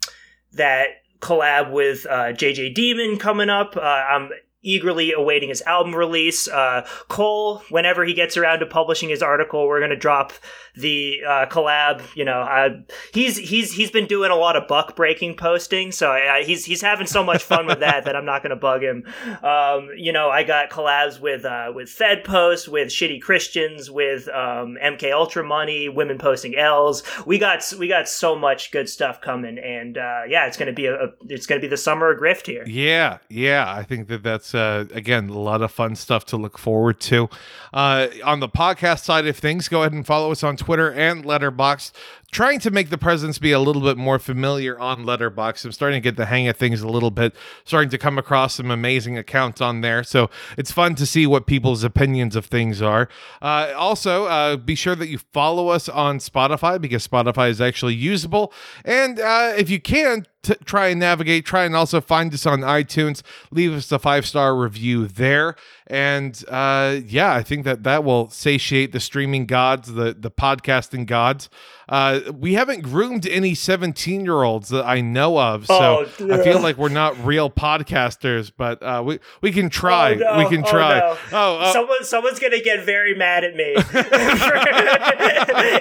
[0.53, 0.87] that
[1.19, 3.77] collab with uh, JJ Demon coming up.
[3.77, 4.31] Uh, I'm
[4.63, 6.47] eagerly awaiting his album release.
[6.47, 10.33] Uh, Cole, whenever he gets around to publishing his article, we're gonna drop
[10.75, 12.01] the uh, collab.
[12.15, 12.69] You know, uh,
[13.13, 17.07] he's he's he's been doing a lot of buck breaking posting, so he's he's having
[17.07, 19.03] so much fun with that that I'm not gonna bug him.
[19.43, 24.27] Um, you know, I got collabs with uh, with Fed Post, with Shitty Christians, with
[24.29, 27.03] um, MK Ultra Money, Women Posting L's.
[27.25, 30.85] We got we got so much good stuff coming, and uh, yeah, it's gonna be
[30.85, 32.63] a, a it's gonna be the summer of grift here.
[32.67, 36.57] Yeah, yeah, I think that that's uh, again a lot of fun stuff to look
[36.57, 37.29] forward to.
[37.73, 41.23] Uh, on the podcast side of things, go ahead and follow us on Twitter and
[41.23, 41.91] Letterboxd.
[42.31, 45.65] Trying to make the presence be a little bit more familiar on Letterboxd.
[45.65, 47.35] I'm starting to get the hang of things a little bit.
[47.65, 51.45] Starting to come across some amazing accounts on there, so it's fun to see what
[51.45, 53.09] people's opinions of things are.
[53.41, 57.95] Uh, also, uh, be sure that you follow us on Spotify because Spotify is actually
[57.95, 58.53] usable,
[58.85, 61.45] and uh, if you can, t- try and navigate.
[61.45, 63.21] Try and also find us on iTunes.
[63.51, 65.55] Leave us a five star review there.
[65.91, 71.05] And uh, yeah, I think that that will satiate the streaming gods, the the podcasting
[71.05, 71.49] gods.
[71.89, 76.41] Uh, we haven't groomed any 17 year olds that I know of, so Oh, I
[76.41, 80.13] feel like we're not real podcasters, but uh, we we can try.
[80.13, 80.37] Oh, no.
[80.37, 80.99] We can Oh, try.
[80.99, 81.17] no.
[81.33, 83.97] Oh, uh, Someone, someone's gonna get very mad at me for,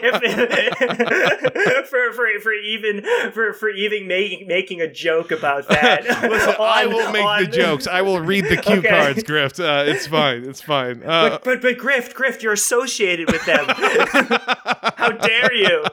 [0.02, 0.20] if-
[1.88, 6.02] for, for, for even for, for even making making a joke about that.
[6.28, 7.86] Listen, I will make on- the jokes.
[7.86, 8.88] I will read the cue Okay.
[8.88, 9.60] cards, Grift.
[9.62, 10.44] Uh, it's fine.
[10.48, 11.02] It's fine.
[11.10, 13.64] Uh, But, but but Grift, Grift, you're associated with them.
[13.68, 15.84] How dare you?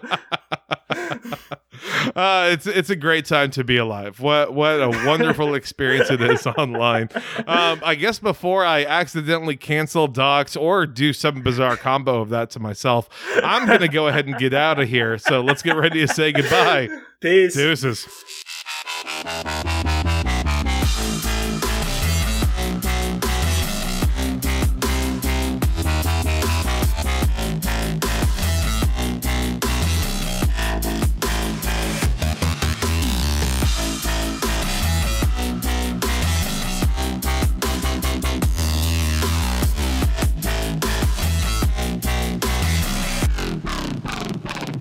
[2.15, 4.19] uh, it's it's a great time to be alive.
[4.19, 7.09] What what a wonderful experience it is online.
[7.47, 12.49] Um, I guess before I accidentally cancel docs or do some bizarre combo of that
[12.51, 13.09] to myself,
[13.43, 15.17] I'm gonna go ahead and get out of here.
[15.17, 16.89] So let's get ready to say goodbye.
[17.21, 17.55] Peace.
[17.55, 18.07] Deuces.